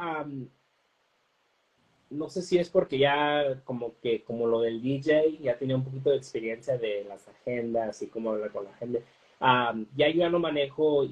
[2.11, 5.85] no sé si es porque ya como que, como lo del DJ, ya tenía un
[5.85, 9.05] poquito de experiencia de las agendas y cómo hablar con la gente.
[9.41, 11.07] ya yo ya no manejo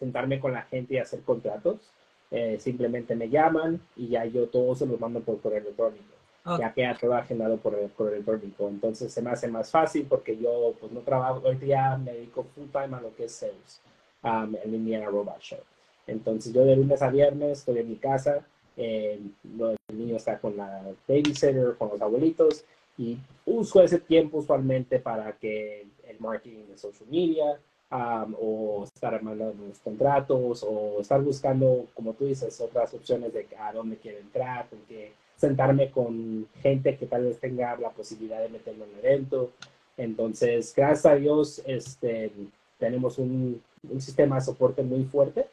[0.00, 1.92] sentarme con la gente y hacer contratos.
[2.30, 6.14] Eh, simplemente me llaman y ya yo todo se lo mando por correo electrónico.
[6.58, 8.68] Ya queda todo agendado por el correo electrónico.
[8.68, 12.44] Entonces se me hace más fácil porque yo pues no trabajo, hoy día me dedico
[12.54, 13.80] full time a lo que es sales
[14.22, 15.60] um, en Indiana Robot Show.
[16.06, 18.44] Entonces yo de lunes a viernes estoy en mi casa,
[18.76, 19.18] eh,
[19.88, 22.64] el niño está con la babysitter, con los abuelitos
[22.98, 27.58] y uso ese tiempo usualmente para que el marketing de social media,
[27.90, 33.72] o estar armando los contratos o estar buscando, como tú dices, otras opciones de a
[33.72, 38.48] dónde quiero entrar, con que sentarme con gente que tal vez tenga la posibilidad de
[38.48, 39.50] meterlo en el evento.
[39.96, 42.32] Entonces, gracias a Dios, este,
[42.78, 45.46] tenemos un, un sistema de soporte muy fuerte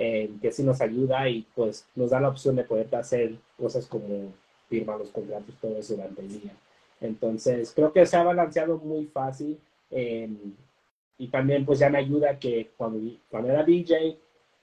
[0.00, 3.84] eh, que sí nos ayuda y pues nos da la opción de poder hacer cosas
[3.86, 4.32] como
[4.68, 6.52] firma los contratos todo eso durante el día.
[7.00, 9.58] Entonces, creo que se ha balanceado muy fácil
[11.18, 14.18] y también pues ya me ayuda que cuando, cuando era DJ,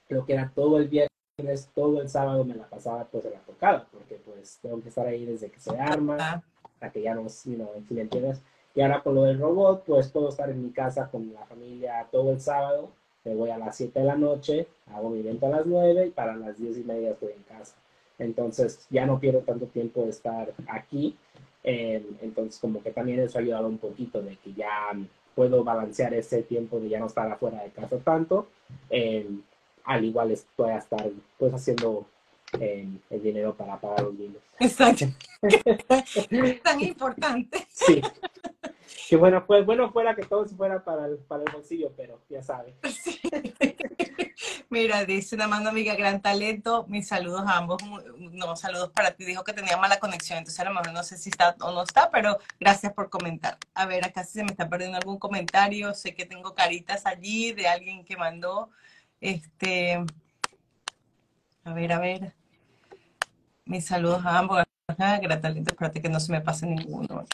[0.08, 3.40] creo que era todo el viernes, todo el sábado me la pasaba pues en la
[3.40, 7.28] tocada, porque pues tengo que estar ahí desde que se arma hasta que ya no,
[7.28, 8.40] si me entiendes.
[8.74, 12.06] Y ahora con lo del robot, pues puedo estar en mi casa con la familia
[12.10, 12.90] todo el sábado,
[13.24, 16.10] me voy a las 7 de la noche, hago mi evento a las 9 y
[16.10, 17.74] para las 10 y media estoy en casa.
[18.18, 21.16] Entonces ya no pierdo tanto tiempo de estar aquí.
[21.64, 24.92] Eh, entonces como que también eso ha ayudado un poquito de que ya
[25.36, 28.48] puedo balancear ese tiempo de ya no estar afuera de casa tanto.
[28.90, 29.28] Eh,
[29.84, 31.08] al igual estoy a estar
[31.38, 32.06] pues haciendo
[32.58, 34.42] eh, el dinero para pagar los niños.
[34.58, 35.04] Exacto.
[36.64, 37.66] Tan importante.
[37.68, 38.00] Sí.
[39.08, 42.18] Que bueno, pues bueno fuera que todo se fuera para el, para el bolsillo, pero
[42.30, 42.74] ya sabe.
[44.68, 46.86] Mira, dice una mano amiga, gran talento.
[46.88, 47.80] Mis saludos a ambos.
[48.32, 49.24] No, saludos para ti.
[49.24, 51.84] Dijo que tenía mala conexión, entonces a lo mejor no sé si está o no
[51.84, 53.58] está, pero gracias por comentar.
[53.74, 55.94] A ver, acá si se me está perdiendo algún comentario.
[55.94, 58.70] Sé que tengo caritas allí de alguien que mandó.
[59.20, 60.04] Este.
[61.64, 62.34] A ver, a ver.
[63.64, 64.64] Mis saludos a ambos.
[64.98, 65.70] Gran talento.
[65.70, 67.24] Espérate que no se me pase ninguno.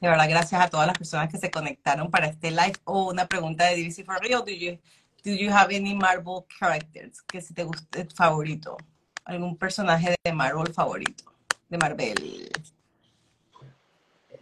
[0.00, 2.74] De verdad, gracias a todas las personas que se conectaron para este live.
[2.84, 4.42] O una pregunta de DVC for Real.
[4.44, 4.78] Do you,
[5.24, 8.76] do you have any Marvel characters que si te guste favorito?
[9.24, 11.24] ¿Algún personaje de Marvel favorito?
[11.68, 12.50] De Marvel.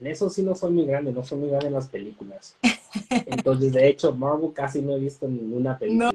[0.01, 2.57] En eso sí no soy muy grande, no soy muy grande en las películas.
[3.09, 6.13] Entonces, de hecho, Marvel casi no he visto ninguna película.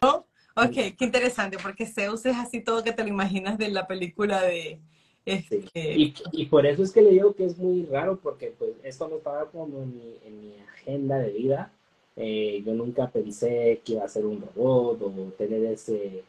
[0.00, 0.24] ¿No?
[0.56, 4.40] Ok, qué interesante, porque Zeus es así todo que te lo imaginas de la película
[4.40, 4.78] de,
[5.26, 9.08] este, y, por eso es que le digo que es muy raro, porque pues esto
[9.08, 11.72] no estaba como en mi, en mi agenda de vida.
[12.16, 16.22] Eh, yo nunca pensé que iba a ser un robot o tener ese,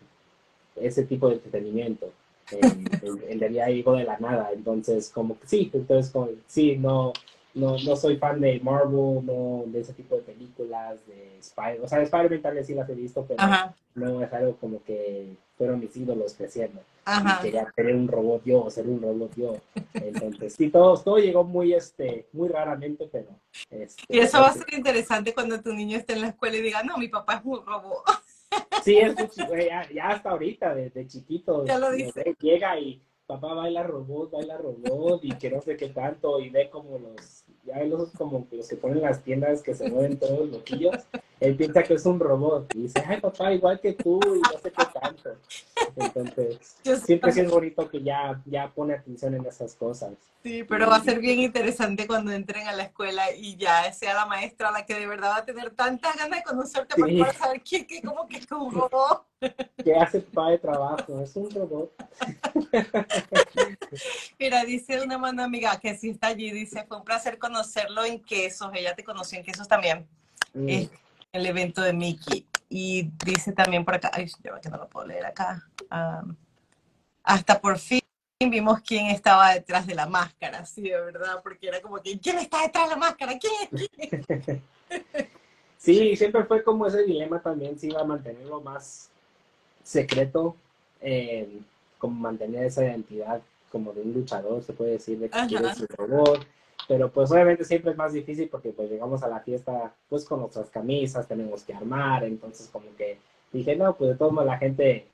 [0.75, 2.11] ese tipo de entretenimiento.
[2.51, 2.85] En,
[3.29, 7.11] en, realidad de la nada, entonces como que sí, entonces como, sí, no,
[7.55, 11.87] no, no soy fan de Marvel, no de ese tipo de películas, de Spider, o
[11.87, 13.41] sea, de Spider-Man tal vez sí las he visto, pero
[13.95, 16.81] no es algo como que fueron mis ídolos creciendo.
[17.07, 19.53] Y quería tener un robot yo, ser un robot yo.
[19.93, 23.27] Entonces, sí, todo, todo llegó muy, este, muy raramente, pero...
[23.69, 26.61] Este, y eso va a ser interesante cuando tu niño esté en la escuela y
[26.61, 28.03] diga, no, mi papá es un robot.
[28.83, 32.35] Sí, es ya, ya, hasta ahorita, desde chiquito, ya lo dice.
[32.39, 36.69] llega y papá baila robot, baila robot y que no sé qué tanto y ve
[36.69, 40.49] como los ya los como los que ponen las tiendas que se mueven todos los
[40.49, 40.95] loquillos,
[41.45, 44.59] él piensa que es un robot y dice, ay papá, igual que tú y no
[44.61, 45.35] sé qué tanto.
[45.95, 50.13] Entonces, siempre es bonito que ya, ya pone atención en esas cosas.
[50.43, 54.13] Sí, pero va a ser bien interesante cuando entren a la escuela y ya sea
[54.13, 57.61] la maestra la que de verdad va a tener tantas ganas de conocerte para saber
[57.61, 59.25] qué, qué, cómo que es un robot.
[59.83, 61.19] ¿Qué hace papá de trabajo?
[61.19, 61.91] Es un robot.
[64.39, 68.21] Mira, dice una mano amiga que sí está allí, dice, fue un placer conocerlo en
[68.21, 70.07] quesos, ella te conoció en quesos también,
[70.53, 70.69] mm.
[70.69, 70.89] en
[71.35, 72.47] el evento de Mickey.
[72.69, 75.63] Y dice también por acá, ay, yo que no lo puedo leer acá,
[77.23, 78.01] hasta por fin
[78.39, 82.37] vimos quién estaba detrás de la máscara, sí, de verdad, porque era como que, ¿quién
[82.37, 83.33] está detrás de la máscara?
[83.39, 84.61] ¿Quién?
[85.77, 89.09] sí, siempre fue como ese dilema también, si iba a mantenerlo más
[89.83, 90.55] secreto,
[91.01, 91.59] eh,
[91.97, 95.85] como mantener esa identidad como de un luchador, se puede decir, de que quiere su
[95.87, 96.45] robot,
[96.87, 100.39] pero pues obviamente siempre es más difícil porque pues llegamos a la fiesta pues con
[100.39, 103.17] nuestras camisas, tenemos que armar, entonces como que
[103.51, 105.07] dije, no, pues de todos modos la gente,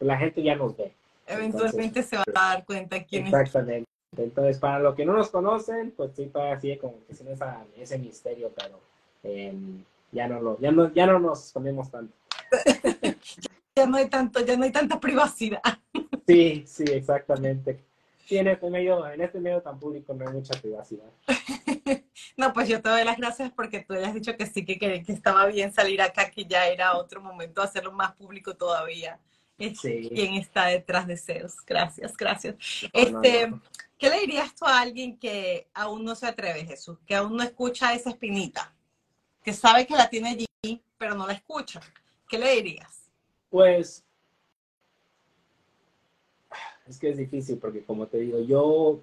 [0.00, 0.92] la gente ya nos ve,
[1.28, 3.32] Eventualmente se va a dar cuenta quién es.
[3.32, 3.88] Exactamente.
[4.16, 7.64] Entonces, para los que no nos conocen, pues sí, todavía sigue como que sin esa,
[7.76, 8.80] ese misterio, pero
[9.22, 12.14] em, ya, no lo, ya, no, ya no nos escondemos tanto.
[13.76, 15.60] ya no hay tanto, ya no hay tanta privacidad.
[16.26, 17.80] sí, sí, exactamente.
[18.28, 21.10] Sí, en este medio, en este medio tan público no hay mucha privacidad.
[22.36, 25.02] No, pues yo te doy las gracias porque tú hayas dicho que sí, que, que,
[25.02, 29.18] que estaba bien salir acá, que ya era otro momento hacerlo más público todavía
[29.58, 31.56] quién está detrás de Zeus.
[31.66, 32.56] Gracias, gracias.
[32.92, 33.52] este,
[33.98, 36.98] ¿Qué le dirías tú a alguien que aún no se atreve, Jesús?
[37.06, 38.72] Que aún no escucha esa espinita,
[39.42, 41.80] que sabe que la tiene allí, pero no la escucha.
[42.28, 43.10] ¿Qué le dirías?
[43.50, 44.04] Pues
[46.88, 49.00] es que es difícil porque como te digo, yo,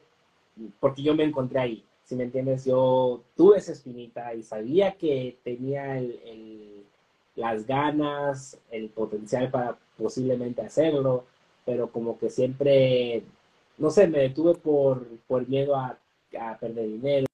[0.79, 5.37] porque yo me encontré ahí, si me entiendes, yo tuve esa espinita y sabía que
[5.43, 6.85] tenía el,
[7.35, 11.25] las ganas, el potencial para posiblemente hacerlo,
[11.65, 13.23] pero como que siempre,
[13.77, 15.97] no sé, me detuve por, por miedo a,
[16.39, 17.27] a perder dinero,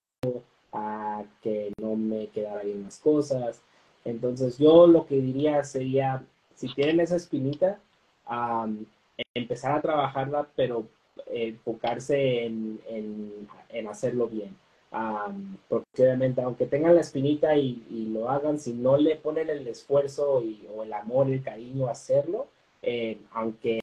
[0.72, 3.62] a que no me quedara bien las cosas.
[4.06, 6.24] Entonces yo lo que diría sería,
[6.56, 7.80] si tienen esa espinita,
[9.34, 10.86] empezar a trabajarla, pero
[11.28, 14.56] enfocarse en, en, en hacerlo bien.
[15.70, 19.68] porque obviamente, aunque tengan la espinita y, y, lo hagan, si no le ponen el
[19.68, 22.48] esfuerzo y, o el amor, el cariño a hacerlo,
[22.82, 23.80] eh, aunque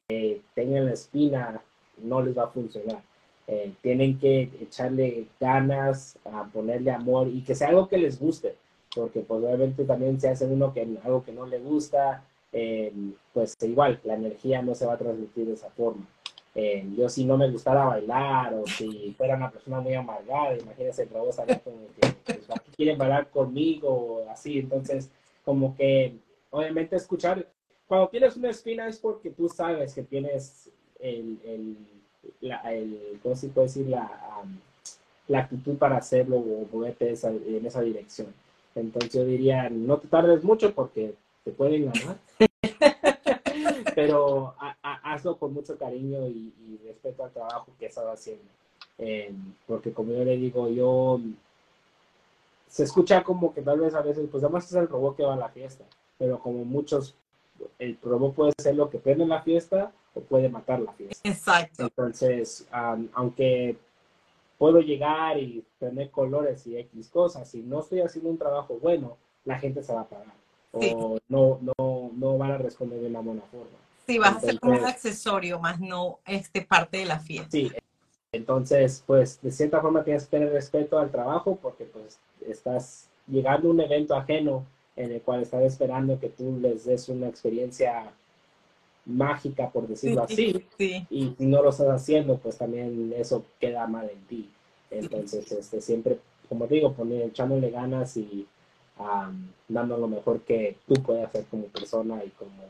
[0.54, 1.62] tengan la espina,
[2.02, 3.02] no les va a funcionar.
[3.46, 8.56] Eh, tienen que echarle ganas, a ponerle amor y que sea algo que les guste,
[8.94, 12.92] porque pues obviamente también se hace uno que algo que no le gusta, eh,
[13.32, 16.06] pues igual la energía no se va a transmitir de esa forma.
[16.54, 21.02] Eh, yo si no me gustara bailar o si fuera una persona muy amargada, imagínense
[21.02, 22.46] el robot como que pues,
[22.76, 25.10] quieren bailar conmigo o así, entonces
[25.44, 26.16] como que
[26.50, 27.46] obviamente escuchar,
[27.86, 31.76] cuando tienes una espina es porque tú sabes que tienes el, el,
[32.40, 33.86] la, el ¿cómo se puede decir?
[33.86, 34.10] La,
[35.28, 38.34] la actitud para hacerlo o moverte en esa dirección.
[38.74, 41.14] Entonces yo diría, no te tardes mucho porque
[41.48, 42.18] te pueden ganar.
[43.94, 46.52] pero hazlo con mucho cariño y,
[46.84, 48.44] respeto al trabajo que estás haciendo.
[48.98, 49.32] Eh,
[49.66, 51.20] porque como yo le digo, yo
[52.68, 55.34] se escucha como que tal vez a veces, pues además es el robot que va
[55.34, 55.84] a la fiesta,
[56.18, 57.14] pero como muchos,
[57.78, 61.28] el robot puede ser lo que prende la fiesta o puede matar la fiesta.
[61.28, 61.84] Exacto.
[61.84, 62.66] Entonces,
[63.14, 63.76] aunque
[64.58, 69.16] puedo llegar y tener colores y X cosas, si no estoy haciendo un trabajo bueno,
[69.44, 70.38] la gente se va a pagar
[70.72, 73.76] o no, no, no van a responder de una buena forma.
[74.06, 77.50] Sí, vas a ser como un accesorio, más no este, parte de la fiesta.
[77.50, 77.70] Sí,
[78.32, 83.68] entonces, pues, de cierta forma tienes que tener respeto al trabajo porque, pues, estás llegando
[83.68, 84.64] a un evento ajeno
[84.96, 88.10] en el cual están esperando que tú les des una experiencia
[89.06, 91.06] mágica, por decirlo así, sí.
[91.08, 94.50] y si no lo estás haciendo, pues también eso queda mal en ti.
[94.90, 98.46] Entonces, este, siempre, como digo, poner, echándole ganas y
[99.68, 102.64] dando lo mejor que tú puedes hacer como persona y como,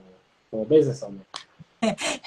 [0.50, 1.24] como business owner.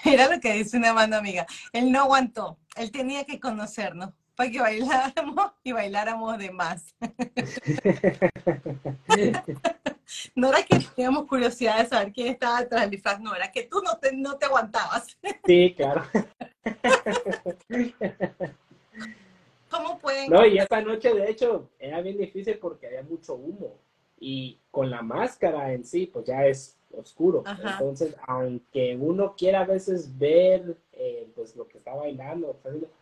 [0.06, 1.46] Mira lo que dice una mano amiga.
[1.74, 2.58] Él no aguantó.
[2.76, 6.96] Él tenía que conocernos para que bailáramos y bailáramos de más.
[10.36, 13.64] no era que teníamos curiosidad de saber quién estaba detrás del disfraz, no, era que
[13.64, 15.18] tú no te, no te aguantabas.
[15.46, 16.04] sí, claro.
[19.70, 20.30] ¿Cómo pueden?
[20.30, 23.78] No, y esa noche, de hecho, era bien difícil porque había mucho humo
[24.22, 27.44] y con la máscara en sí, pues ya es oscuro.
[27.46, 32.56] Entonces, aunque uno quiera a veces ver eh, pues lo que está bailando,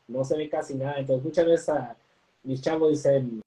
[0.07, 0.97] no se ve casi nada.
[0.97, 1.97] Entonces, muchas veces a
[2.43, 3.41] mis chavos dicen,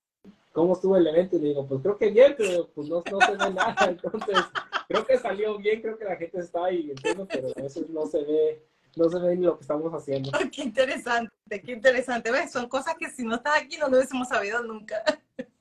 [0.53, 1.37] ¿cómo estuvo el evento?
[1.37, 3.75] Y le digo, pues creo que bien, pero pues no, no se ve nada.
[3.89, 4.39] Entonces,
[4.87, 8.07] creo que salió bien, creo que la gente está ahí, entiendo, pero a veces no
[8.07, 8.62] se ve
[8.95, 10.31] no se ve ni lo que estamos haciendo.
[10.53, 12.31] Qué interesante, qué interesante.
[12.31, 12.53] ¿Ves?
[12.53, 15.03] Son cosas que si no estás aquí no lo hubiésemos sabido nunca.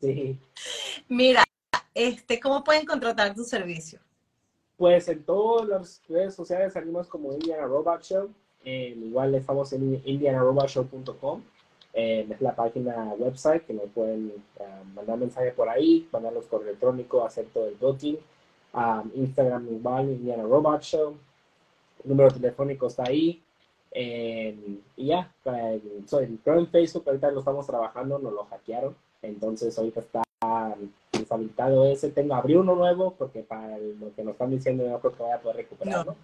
[0.02, 0.38] Sí.
[1.08, 1.44] Mira,
[1.94, 4.00] este, ¿cómo pueden contratar tu servicio?
[4.78, 8.30] Pues en todas las redes sociales salimos como Indiana Robot Show.
[8.64, 11.44] Eh, igual estamos en indianarobotshow.com.
[11.94, 16.70] Eh, es la página website que nos pueden uh, mandar mensaje por ahí, mandarlos correo
[16.70, 18.18] electrónico, hacer todo el booking.
[18.74, 21.18] Um, Instagram igual, Indiana Robot Show.
[22.04, 23.42] Número telefónico está ahí.
[23.92, 28.96] Eh, y ya, creo en Facebook ahorita lo estamos trabajando, nos lo hackearon.
[29.22, 30.24] Entonces ahorita está
[31.12, 35.16] deshabilitado ese, tengo, abrí uno nuevo porque para lo que nos están diciendo no creo
[35.16, 36.12] que vaya a poder recuperarlo.
[36.12, 36.18] No.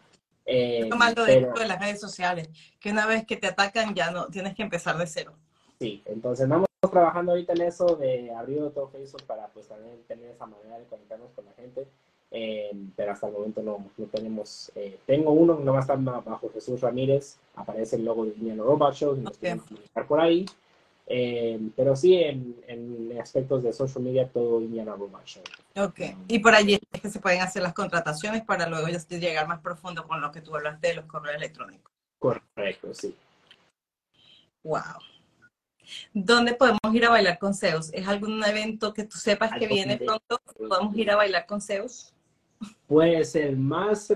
[0.50, 0.90] Eh,
[1.26, 2.50] de, de las redes sociales,
[2.80, 5.34] que una vez que te atacan ya no, tienes que empezar de cero.
[5.78, 10.32] Sí, entonces vamos trabajando ahorita en eso de abrir otro Facebook para pues también tener
[10.32, 11.86] esa manera de conectarnos con la gente,
[12.32, 16.80] eh, pero hasta el momento no, no tenemos, eh, tengo uno, nomás está bajo Jesús
[16.80, 19.60] Ramírez, aparece el logo de Indiano Robot Show, y nos okay.
[20.08, 20.46] por ahí,
[21.10, 25.44] eh, pero sí, en, en, aspectos de social media, todo Indiana Robot Show.
[25.78, 29.62] Ok, y por allí es que se pueden hacer las contrataciones para luego llegar más
[29.62, 31.92] profundo con lo que tú hablaste de los correos electrónicos.
[32.20, 33.16] Correcto, sí.
[34.64, 34.82] Wow.
[36.14, 37.90] ¿Dónde podemos ir a bailar con Zeus?
[37.94, 40.42] ¿Es algún evento que tú sepas que viene pronto?
[40.58, 42.14] ¿Podemos ir a bailar con Zeus?
[42.86, 44.14] Pues el más,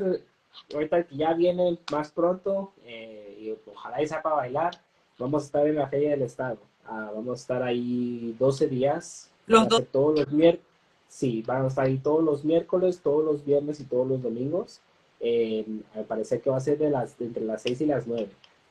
[0.74, 4.84] ahorita que ya viene más pronto, eh, y ojalá y sea para bailar,
[5.18, 6.71] vamos a estar en la Feria del Estado.
[6.88, 9.30] Uh, vamos a estar ahí 12 días.
[9.48, 9.84] ¿Los dos?
[9.92, 10.66] Todos los miércoles.
[11.08, 14.80] Sí, vamos a estar ahí todos los miércoles, todos los viernes y todos los domingos.
[15.20, 18.08] Eh, me parece que va a ser de las, de entre las 6 y las
[18.08, 18.30] 9.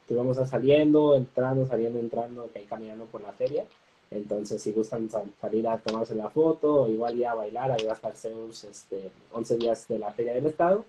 [0.08, 3.64] Que vamos a saliendo, entrando, saliendo, entrando, que hay caminando por la feria.
[4.10, 5.08] Entonces, si gustan
[5.40, 9.10] salir a tomarse la foto, igual ya a bailar, ahí va a estar Zeus este,
[9.32, 10.84] 11 días de la Feria del Estado.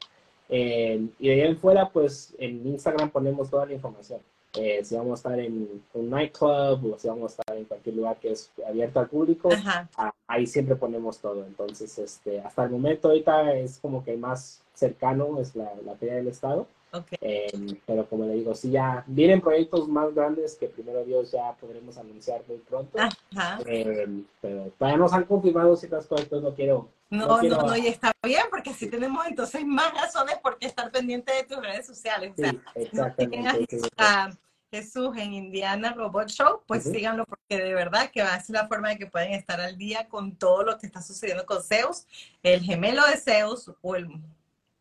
[0.49, 4.21] Eh, y de ahí en fuera, pues en Instagram ponemos toda la información.
[4.53, 7.95] Eh, si vamos a estar en un nightclub o si vamos a estar en cualquier
[7.95, 9.49] lugar que es abierto al público,
[9.95, 11.45] a, ahí siempre ponemos todo.
[11.45, 16.15] Entonces, este, hasta el momento ahorita es como que más cercano es la, la Feria
[16.15, 16.67] del Estado.
[16.93, 17.17] Okay.
[17.21, 21.53] Eh, pero como le digo, sí ya vienen proyectos más grandes que primero Dios ya
[21.55, 22.97] podremos anunciar muy pronto.
[22.99, 23.59] Ajá.
[23.65, 26.89] Eh, pero todavía nos han confirmado ciertas cosas, entonces no quiero...
[27.09, 30.57] No, no no, quiero- no, y está bien, porque así tenemos entonces más razones por
[30.57, 32.31] qué estar pendiente de tus redes sociales.
[32.33, 33.67] O sea, exactamente.
[33.69, 33.89] sí.
[33.97, 34.31] a
[34.71, 36.95] Jesús en Indiana Robot Show, pues Ujú.
[36.95, 39.77] síganlo porque de verdad que va a ser la forma de que pueden estar al
[39.77, 42.05] día con todo lo que está sucediendo con Zeus,
[42.41, 44.07] el gemelo de Zeus o el,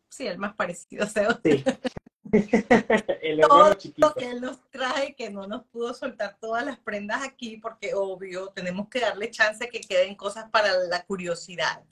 [0.07, 1.37] sí, el más parecido a Zeus.
[1.43, 1.63] Sí.
[3.21, 4.07] El Todo chiquito.
[4.07, 7.93] Lo que él nos trae, que no nos pudo soltar todas las prendas aquí, porque
[7.93, 11.83] obvio, tenemos que darle chance que queden cosas para la curiosidad.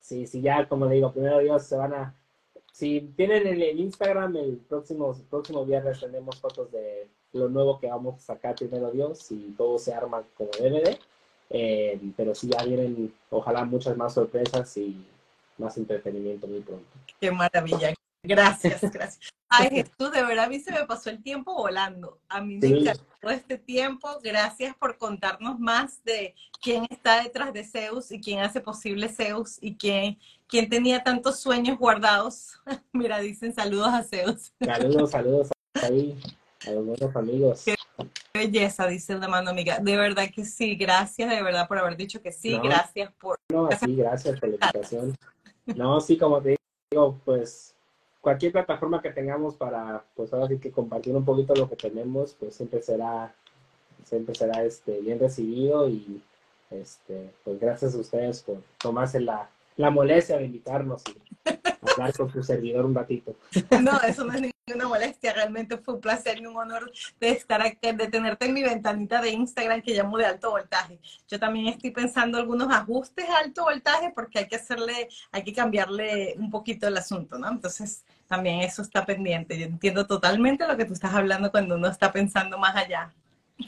[0.00, 2.14] Sí, sí, ya como le digo, primero Dios se van a...
[2.72, 7.88] Si tienen el, el Instagram, el próximo, próximo viernes tenemos fotos de lo nuevo que
[7.88, 10.98] vamos a sacar primero Dios y todo se arma como DVD.
[11.52, 15.04] Eh, pero sí ya vienen, ojalá muchas más sorpresas y
[15.58, 16.86] más entretenimiento muy pronto.
[17.20, 17.92] Qué maravilla.
[18.22, 19.30] Gracias, gracias.
[19.48, 22.20] Ay, Jesús, de verdad a mí se me pasó el tiempo volando.
[22.28, 22.74] A mí me Sí.
[22.78, 24.08] encantó este tiempo.
[24.22, 29.58] Gracias por contarnos más de quién está detrás de Zeus y quién hace posible Zeus
[29.60, 32.60] y quién, quién tenía tantos sueños guardados.
[32.92, 34.52] Mira, dicen saludos a Zeus.
[34.64, 35.48] Saludos, saludos
[35.82, 36.16] ahí
[36.66, 37.62] a los buenos amigos.
[37.64, 37.74] Qué
[38.32, 39.78] belleza, dice una mano amiga.
[39.80, 42.62] De verdad que sí, gracias de verdad por haber dicho que sí, No.
[42.62, 43.36] gracias por...
[43.50, 45.16] No, así, gracias por la invitación.
[45.66, 46.56] No, sí, como te
[46.92, 47.74] digo, pues
[48.20, 52.34] cualquier plataforma que tengamos para, pues ahora sí que compartir un poquito lo que tenemos,
[52.38, 53.34] pues siempre será,
[54.04, 56.22] siempre será este, bien recibido y
[56.70, 61.50] este, pues gracias a ustedes por tomarse la, la molestia de invitarnos y
[61.92, 63.34] hablar con tu servidor un ratito.
[63.82, 67.60] No, eso no es ninguna molestia, realmente fue un placer y un honor de estar
[67.62, 70.98] aquí, de tenerte en mi ventanita de Instagram que llamo de alto voltaje.
[71.28, 75.52] Yo también estoy pensando algunos ajustes a alto voltaje porque hay que hacerle, hay que
[75.52, 77.48] cambiarle un poquito el asunto, ¿no?
[77.48, 79.58] Entonces, también eso está pendiente.
[79.58, 83.12] Yo entiendo totalmente lo que tú estás hablando cuando uno está pensando más allá.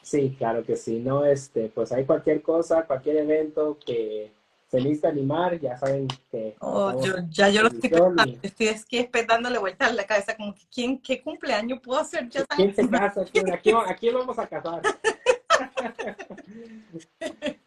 [0.03, 4.33] Sí, claro que sí, no, este, pues hay cualquier cosa, cualquier evento que
[4.73, 8.69] se necesita animar, ya saben que Oh, yo, ya yo lo estoy pensando, y- estoy
[8.69, 12.47] es que esperándole vuelta a la cabeza, como que ¿quién, qué cumpleaños puedo hacer tan
[12.57, 13.23] ¿Quién se casa?
[13.31, 14.81] ¿Quién- ¿A quién, a quién vamos a casar?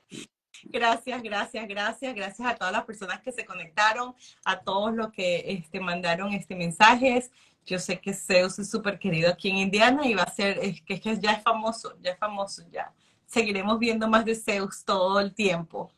[0.68, 5.44] Gracias, gracias, gracias, gracias a todas las personas que se conectaron, a todos los que
[5.54, 7.30] este, mandaron este mensajes.
[7.68, 10.82] Yo sé que Zeus es súper querido aquí en Indiana y va a ser, es
[10.82, 12.92] que, es que ya es famoso, ya es famoso, ya.
[13.28, 15.92] Seguiremos viendo más de Zeus todo el tiempo.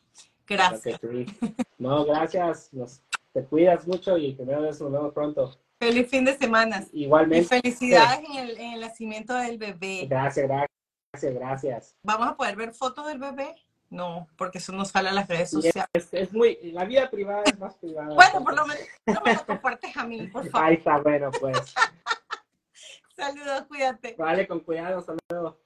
[0.48, 1.00] Gracias.
[1.00, 1.26] sí.
[1.78, 2.72] No, gracias.
[2.72, 5.56] Nos, te cuidas mucho y primero nos vemos pronto.
[5.78, 6.84] Feliz fin de semana.
[6.92, 7.60] Y Igualmente.
[7.60, 10.06] felicidades en el, en el nacimiento del bebé.
[10.08, 11.96] Gracias, gracias, gracias.
[12.02, 13.54] ¿Vamos a poder ver fotos del bebé?
[13.90, 15.88] No, porque eso no sale a las redes Y sociales.
[15.94, 18.14] Es, es muy, la vida privada es más privada.
[18.14, 20.68] Bueno, por lo menos no me lo compartes a mí, por favor.
[20.68, 21.74] Ahí está, bueno, pues.
[23.16, 24.14] Saludos, cuídate.
[24.18, 25.58] Vale, con cuidado, luego.